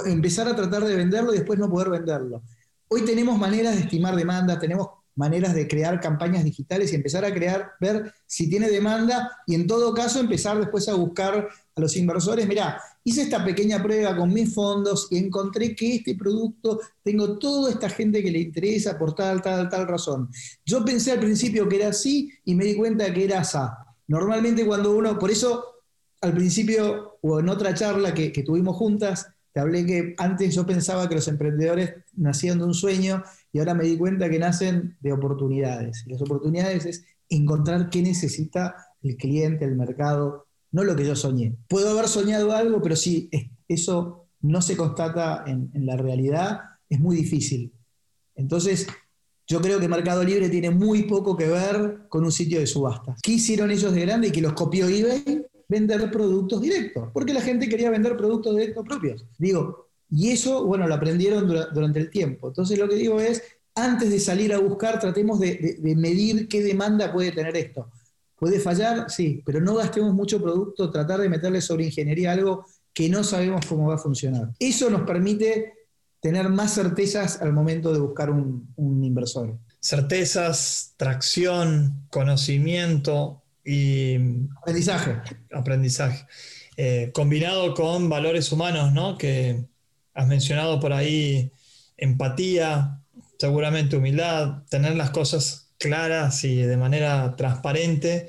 empezar 0.07 0.49
a 0.49 0.57
tratar 0.57 0.85
de 0.85 0.95
venderlo 0.95 1.33
y 1.33 1.39
después 1.39 1.59
no 1.59 1.71
poder 1.71 1.91
venderlo. 1.91 2.43
Hoy 2.89 3.03
tenemos 3.05 3.39
maneras 3.39 3.75
de 3.75 3.83
estimar 3.83 4.15
demanda, 4.15 4.59
tenemos 4.59 4.89
maneras 5.19 5.53
de 5.53 5.67
crear 5.67 6.01
campañas 6.01 6.45
digitales 6.45 6.93
y 6.93 6.95
empezar 6.95 7.25
a 7.25 7.35
crear, 7.35 7.73
ver 7.81 8.15
si 8.25 8.49
tiene 8.49 8.71
demanda 8.71 9.37
y 9.47 9.57
en 9.57 9.67
todo 9.67 9.93
caso 9.93 10.21
empezar 10.21 10.59
después 10.59 10.89
a 10.89 10.95
buscar 10.95 11.49
a 11.75 11.81
los 11.81 11.97
inversores, 11.97 12.47
mirá, 12.47 12.81
hice 13.03 13.23
esta 13.23 13.45
pequeña 13.45 13.83
prueba 13.83 14.17
con 14.17 14.33
mis 14.33 14.55
fondos 14.55 15.09
y 15.11 15.19
encontré 15.19 15.75
que 15.75 15.97
este 15.97 16.15
producto, 16.15 16.81
tengo 17.03 17.37
toda 17.37 17.71
esta 17.73 17.91
gente 17.91 18.23
que 18.23 18.31
le 18.31 18.39
interesa 18.39 18.97
por 18.97 19.15
tal, 19.15 19.43
tal, 19.43 19.69
tal 19.69 19.89
razón. 19.89 20.31
Yo 20.65 20.85
pensé 20.85 21.13
al 21.13 21.21
principio 21.21 21.69
que 21.69 21.77
era 21.77 21.89
así 21.89 22.31
y 22.45 22.55
me 22.55 22.65
di 22.65 22.77
cuenta 22.77 23.13
que 23.13 23.25
era 23.25 23.41
así. 23.41 23.59
Normalmente 24.07 24.65
cuando 24.65 24.97
uno, 24.97 25.19
por 25.19 25.31
eso 25.31 25.65
al 26.21 26.33
principio 26.33 27.19
o 27.23 27.41
en 27.41 27.49
otra 27.49 27.75
charla 27.75 28.15
que, 28.15 28.33
que 28.33 28.45
tuvimos 28.45 28.77
juntas, 28.77 29.27
te 29.59 29.63
hablé 29.63 29.85
que 29.85 30.15
antes 30.19 30.55
yo 30.55 30.65
pensaba 30.65 31.09
que 31.09 31.17
los 31.17 31.27
emprendedores 31.27 31.95
nacían 32.15 32.59
de 32.59 32.65
un 32.65 32.75
sueño 32.75 33.25
y 33.53 33.59
ahora 33.59 33.75
me 33.75 33.83
di 33.83 33.97
cuenta 33.97 34.31
que 34.31 34.39
nacen 34.39 34.97
de 35.01 35.13
oportunidades. 35.13 36.05
Y 36.07 36.11
las 36.11 36.23
oportunidades 36.23 36.87
es 36.87 37.05
encontrar 37.29 37.91
qué 37.91 38.01
necesita 38.01 38.77
el 39.03 39.17
cliente, 39.17 39.65
el 39.65 39.75
mercado, 39.75 40.47
no 40.71 40.85
lo 40.85 40.95
que 40.95 41.05
yo 41.05 41.17
soñé. 41.17 41.57
Puedo 41.67 41.91
haber 41.91 42.07
soñado 42.07 42.53
algo, 42.53 42.81
pero 42.81 42.95
si 42.95 43.29
eso 43.67 44.29
no 44.43 44.63
se 44.63 44.77
constata 44.77 45.43
en, 45.49 45.73
la 45.85 45.97
realidad, 45.97 46.61
es 46.89 47.01
muy 47.01 47.17
difícil. 47.17 47.73
Entonces, 48.37 48.87
yo 49.49 49.61
creo 49.61 49.81
que 49.81 49.89
Mercado 49.89 50.23
Libre 50.23 50.51
tiene 50.51 50.71
muy 50.71 51.03
poco 51.03 51.37
que 51.37 51.49
ver 51.49 52.07
con 52.09 52.23
un 52.23 52.31
sitio 52.31 52.61
de 52.61 52.69
subastas. 52.69 53.19
¿Qué 53.21 53.33
hicieron 53.33 53.73
ellos 53.73 53.93
de 53.93 54.03
grande 54.03 54.29
y 54.29 54.31
que 54.31 54.41
los 54.41 54.53
copió 54.53 54.87
eBay? 54.87 55.49
Vender 55.69 56.11
productos 56.11 56.61
directos, 56.63 57.11
porque 57.13 57.35
la 57.35 57.43
gente 57.43 57.69
quería 57.69 57.91
vender 57.91 58.17
productos 58.17 58.57
directos 58.57 58.85
propios. 58.87 59.27
Digo, 59.39 59.89
y 60.11 60.31
eso, 60.31 60.65
bueno, 60.65 60.89
lo 60.89 60.95
aprendieron 60.95 61.47
durante 61.47 61.99
el 61.99 62.11
tiempo. 62.11 62.49
Entonces 62.49 62.79
lo 62.79 62.89
que 62.89 62.95
digo 62.95 63.21
es, 63.21 63.43
antes 63.75 64.11
de 64.11 64.19
salir 64.19 64.53
a 64.53 64.59
buscar, 64.59 64.99
tratemos 64.99 65.39
de, 65.41 65.79
medir 65.97 66.49
qué 66.49 66.63
demanda 66.63 67.13
puede 67.13 67.33
tener 67.33 67.57
esto. 67.57 67.91
¿Puede 68.37 68.61
fallar? 68.61 69.11
Sí, 69.11 69.43
pero 69.45 69.61
no 69.61 69.75
gastemos 69.75 70.15
mucho 70.15 70.41
producto, 70.41 70.91
tratar 70.91 71.21
de 71.21 71.29
meterle 71.29 71.61
sobre 71.61 71.85
ingeniería 71.85 72.33
algo 72.33 72.65
que 72.93 73.09
no 73.09 73.23
sabemos 73.23 73.67
cómo 73.67 73.89
va 73.89 73.97
a 73.97 73.99
funcionar. 73.99 74.53
Eso 74.59 74.91
nos 74.91 75.03
permite 75.03 75.75
tener 76.21 76.49
más 76.49 76.75
certezas 76.75 77.41
al 77.43 77.53
momento 77.53 77.93
de 77.93 78.01
buscar 78.01 78.31
un, 78.31 78.75
inversor. 78.77 79.57
Certezas, 79.81 80.95
tracción, 80.97 82.07
conocimiento 82.11 83.43
y... 83.69 84.17
Aprendizaje. 84.61 85.17
Aprendizaje. 85.53 86.27
Eh, 86.77 87.11
combinado 87.13 87.75
con 87.75 88.09
valores 88.09 88.51
humanos, 88.53 88.93
¿no? 88.93 89.19
Que 89.19 89.65
Has 90.19 90.27
mencionado 90.27 90.81
por 90.81 90.93
ahí 90.93 91.53
empatía, 91.97 93.01
seguramente 93.39 93.97
humildad, 93.97 94.65
tener 94.69 94.97
las 94.97 95.11
cosas 95.11 95.71
claras 95.79 96.43
y 96.43 96.57
de 96.57 96.77
manera 96.77 97.37
transparente 97.37 98.29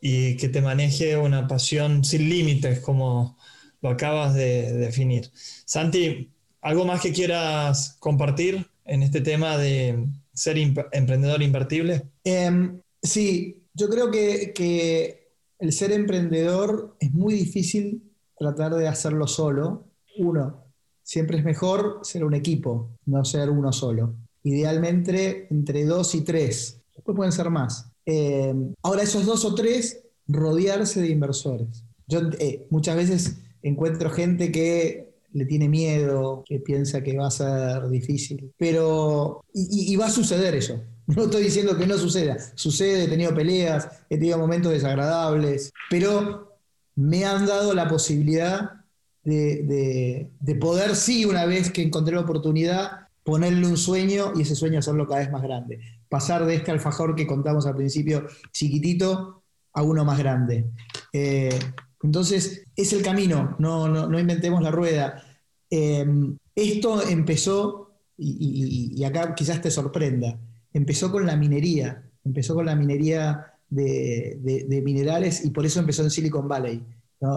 y 0.00 0.36
que 0.36 0.48
te 0.48 0.60
maneje 0.60 1.16
una 1.16 1.46
pasión 1.46 2.02
sin 2.02 2.28
límites, 2.28 2.80
como 2.80 3.38
lo 3.80 3.90
acabas 3.90 4.34
de 4.34 4.72
definir. 4.72 5.30
Santi, 5.64 6.28
¿algo 6.60 6.84
más 6.84 7.02
que 7.02 7.12
quieras 7.12 7.96
compartir 8.00 8.68
en 8.84 9.04
este 9.04 9.20
tema 9.20 9.56
de 9.56 10.08
ser 10.32 10.58
emprendedor 10.58 11.40
invertible? 11.40 12.02
Em, 12.24 12.80
sí, 13.00 13.62
yo 13.78 13.88
creo 13.88 14.10
que, 14.10 15.26
el 15.60 15.72
ser 15.72 15.90
emprendedor 15.90 16.94
es 17.00 17.12
muy 17.12 17.34
difícil 17.34 18.12
tratar 18.38 18.76
de 18.76 18.86
hacerlo 18.86 19.26
solo. 19.26 19.86
Uno, 20.18 20.62
siempre 21.02 21.38
es 21.38 21.44
mejor 21.44 21.98
ser 22.02 22.22
un 22.22 22.34
equipo, 22.34 22.90
no 23.06 23.24
ser 23.24 23.50
uno 23.50 23.72
solo. 23.72 24.14
Idealmente 24.44 25.48
entre 25.50 25.84
dos 25.84 26.14
y 26.14 26.20
tres, 26.20 26.80
después 26.94 27.16
pueden 27.16 27.32
ser 27.32 27.50
más. 27.50 27.90
Eh, 28.06 28.54
ahora 28.82 29.02
esos 29.02 29.26
dos 29.26 29.44
o 29.44 29.56
tres, 29.56 30.04
rodearse 30.28 31.00
de 31.00 31.08
inversores. 31.08 31.82
Yo 32.06 32.20
eh, 32.38 32.68
muchas 32.70 32.94
veces 32.94 33.38
encuentro 33.62 34.10
gente 34.10 34.52
que 34.52 35.16
le 35.32 35.44
tiene 35.44 35.68
miedo, 35.68 36.44
que 36.46 36.60
piensa 36.60 37.02
que 37.02 37.16
va 37.16 37.26
a 37.26 37.32
ser 37.32 37.88
difícil, 37.88 38.52
pero 38.56 39.44
y, 39.52 39.92
y 39.92 39.96
va 39.96 40.06
a 40.06 40.10
suceder 40.10 40.54
eso. 40.54 40.80
No 41.08 41.24
estoy 41.24 41.44
diciendo 41.44 41.76
que 41.76 41.86
no 41.86 41.96
suceda, 41.96 42.36
sucede, 42.54 43.04
he 43.04 43.08
tenido 43.08 43.34
peleas, 43.34 43.88
he 44.10 44.18
tenido 44.18 44.36
momentos 44.36 44.70
desagradables, 44.70 45.72
pero 45.88 46.58
me 46.96 47.24
han 47.24 47.46
dado 47.46 47.72
la 47.72 47.88
posibilidad 47.88 48.84
de, 49.24 50.58
poder, 50.60 50.94
sí, 50.94 51.24
una 51.24 51.46
vez 51.46 51.70
que 51.70 51.82
encontré 51.82 52.14
la 52.14 52.20
oportunidad, 52.20 53.08
ponerle 53.22 53.66
un 53.66 53.78
sueño 53.78 54.32
y 54.36 54.42
ese 54.42 54.54
sueño 54.54 54.80
hacerlo 54.80 55.06
cada 55.06 55.20
vez 55.20 55.30
más 55.30 55.42
grande. 55.42 55.80
Pasar 56.10 56.44
de 56.44 56.56
este 56.56 56.72
alfajor 56.72 57.14
que 57.14 57.26
contamos 57.26 57.66
al 57.66 57.76
principio, 57.76 58.26
chiquitito, 58.52 59.42
a 59.72 59.82
uno 59.82 60.04
más 60.04 60.18
grande. 60.18 60.66
Eh, 61.12 61.58
entonces, 62.02 62.66
es 62.76 62.92
el 62.92 63.02
camino, 63.02 63.56
no, 63.58 63.88
no, 63.88 64.18
inventemos 64.18 64.62
la 64.62 64.70
rueda. 64.70 65.22
Em, 65.70 66.36
esto 66.54 67.02
empezó, 67.02 67.92
y, 68.18 69.02
acá 69.04 69.34
quizás 69.34 69.62
te 69.62 69.70
sorprenda, 69.70 70.38
empezó 70.78 71.12
con 71.12 71.26
la 71.26 71.36
minería, 71.36 72.02
empezó 72.24 72.54
con 72.54 72.66
la 72.66 72.74
minería 72.74 73.52
de 73.68 74.80
minerales 74.82 75.44
y 75.44 75.50
por 75.50 75.66
eso 75.66 75.80
empezó 75.80 76.02
en 76.02 76.10
Silicon 76.10 76.48
Valley 76.48 76.82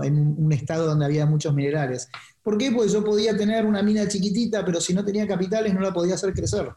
en 0.03 0.35
un 0.37 0.51
estado 0.51 0.85
donde 0.85 1.05
había 1.05 1.25
muchos 1.25 1.53
minerales. 1.53 2.09
¿Por 2.43 2.57
qué? 2.57 2.71
Pues 2.71 2.91
yo 2.91 3.03
podía 3.03 3.35
tener 3.35 3.65
una 3.65 3.81
mina 3.81 4.07
chiquitita, 4.07 4.63
pero 4.63 4.79
si 4.79 4.93
no 4.93 5.03
tenía 5.03 5.27
capitales 5.27 5.73
no 5.73 5.81
la 5.81 5.93
podía 5.93 6.15
hacer 6.15 6.33
crecer. 6.33 6.69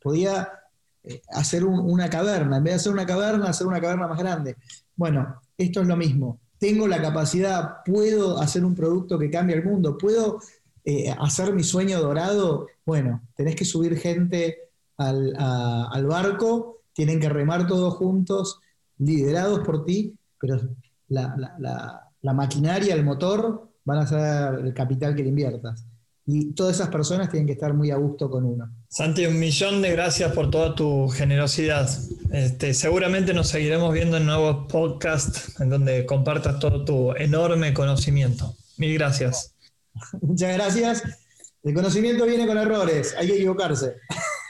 Podía 0.00 0.48
eh, 1.04 1.22
hacer 1.30 1.64
una 1.64 2.10
caverna, 2.10 2.58
en 2.58 2.64
vez 2.64 2.72
de 2.72 2.76
hacer 2.76 2.92
una 2.92 3.06
caverna, 3.06 3.46
hacer 3.46 3.66
una 3.66 3.80
caverna 3.80 4.06
más 4.06 4.18
grande. 4.18 4.56
Bueno, 4.94 5.40
esto 5.56 5.80
es 5.80 5.86
lo 5.86 5.96
mismo. 5.96 6.40
Tengo 6.58 6.86
la 6.86 7.00
capacidad, 7.00 7.82
puedo 7.84 8.38
hacer 8.38 8.64
un 8.64 8.74
producto 8.74 9.18
que 9.18 9.30
cambie 9.30 9.56
el 9.56 9.64
mundo, 9.64 9.98
puedo 9.98 10.40
eh, 10.84 11.10
hacer 11.18 11.52
mi 11.54 11.64
sueño 11.64 12.00
dorado. 12.00 12.68
Bueno, 12.84 13.22
tenés 13.34 13.56
que 13.56 13.64
subir 13.64 13.96
gente 13.96 14.71
al, 14.96 15.34
al 15.38 16.06
barco, 16.06 16.82
tienen 16.92 17.20
que 17.20 17.28
remar 17.28 17.66
todos 17.66 17.94
juntos, 17.94 18.60
liderados 18.98 19.60
por 19.60 19.84
ti, 19.84 20.14
pero 20.38 20.60
la, 21.08 21.34
la, 21.58 22.12
la 22.20 22.32
maquinaria, 22.32 22.94
el 22.94 23.04
motor, 23.04 23.68
van 23.84 23.98
a 23.98 24.06
ser 24.06 24.64
el 24.64 24.74
capital 24.74 25.14
que 25.14 25.22
le 25.22 25.30
inviertas. 25.30 25.84
Y 26.24 26.52
todas 26.52 26.76
esas 26.76 26.88
personas 26.88 27.30
tienen 27.30 27.46
que 27.46 27.54
estar 27.54 27.74
muy 27.74 27.90
a 27.90 27.96
gusto 27.96 28.30
con 28.30 28.44
uno. 28.44 28.70
Santi, 28.88 29.26
un 29.26 29.40
millón 29.40 29.82
de 29.82 29.90
gracias 29.90 30.32
por 30.32 30.50
toda 30.50 30.74
tu 30.74 31.08
generosidad. 31.08 31.90
Este, 32.30 32.74
seguramente 32.74 33.34
nos 33.34 33.48
seguiremos 33.48 33.92
viendo 33.92 34.18
en 34.18 34.26
nuevos 34.26 34.70
podcasts 34.70 35.60
en 35.60 35.70
donde 35.70 36.06
compartas 36.06 36.60
todo 36.60 36.84
tu 36.84 37.12
enorme 37.16 37.74
conocimiento. 37.74 38.54
Mil 38.76 38.94
gracias. 38.94 39.54
Muchas 40.20 40.54
gracias. 40.54 41.02
El 41.64 41.74
conocimiento 41.74 42.24
viene 42.24 42.46
con 42.46 42.58
errores, 42.58 43.14
hay 43.18 43.26
que 43.26 43.34
equivocarse. 43.34 43.96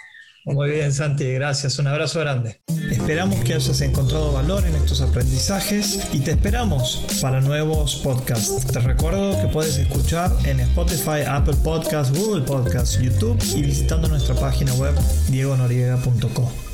Muy 0.44 0.70
bien, 0.70 0.92
Santi, 0.92 1.32
gracias. 1.32 1.78
Un 1.78 1.86
abrazo 1.86 2.20
grande. 2.20 2.60
Esperamos 2.90 3.40
que 3.40 3.54
hayas 3.54 3.80
encontrado 3.80 4.32
valor 4.32 4.66
en 4.66 4.74
estos 4.74 5.00
aprendizajes 5.00 6.08
y 6.12 6.20
te 6.20 6.32
esperamos 6.32 7.06
para 7.20 7.40
nuevos 7.40 7.96
podcasts. 7.96 8.66
Te 8.66 8.80
recuerdo 8.80 9.40
que 9.40 9.48
puedes 9.48 9.78
escuchar 9.78 10.30
en 10.44 10.60
Spotify, 10.60 11.22
Apple 11.26 11.56
Podcasts, 11.62 12.16
Google 12.16 12.42
Podcasts, 12.42 13.00
YouTube 13.00 13.38
y 13.54 13.62
visitando 13.62 14.08
nuestra 14.08 14.34
página 14.34 14.74
web 14.74 14.94
diegonoriega.com. 15.28 16.71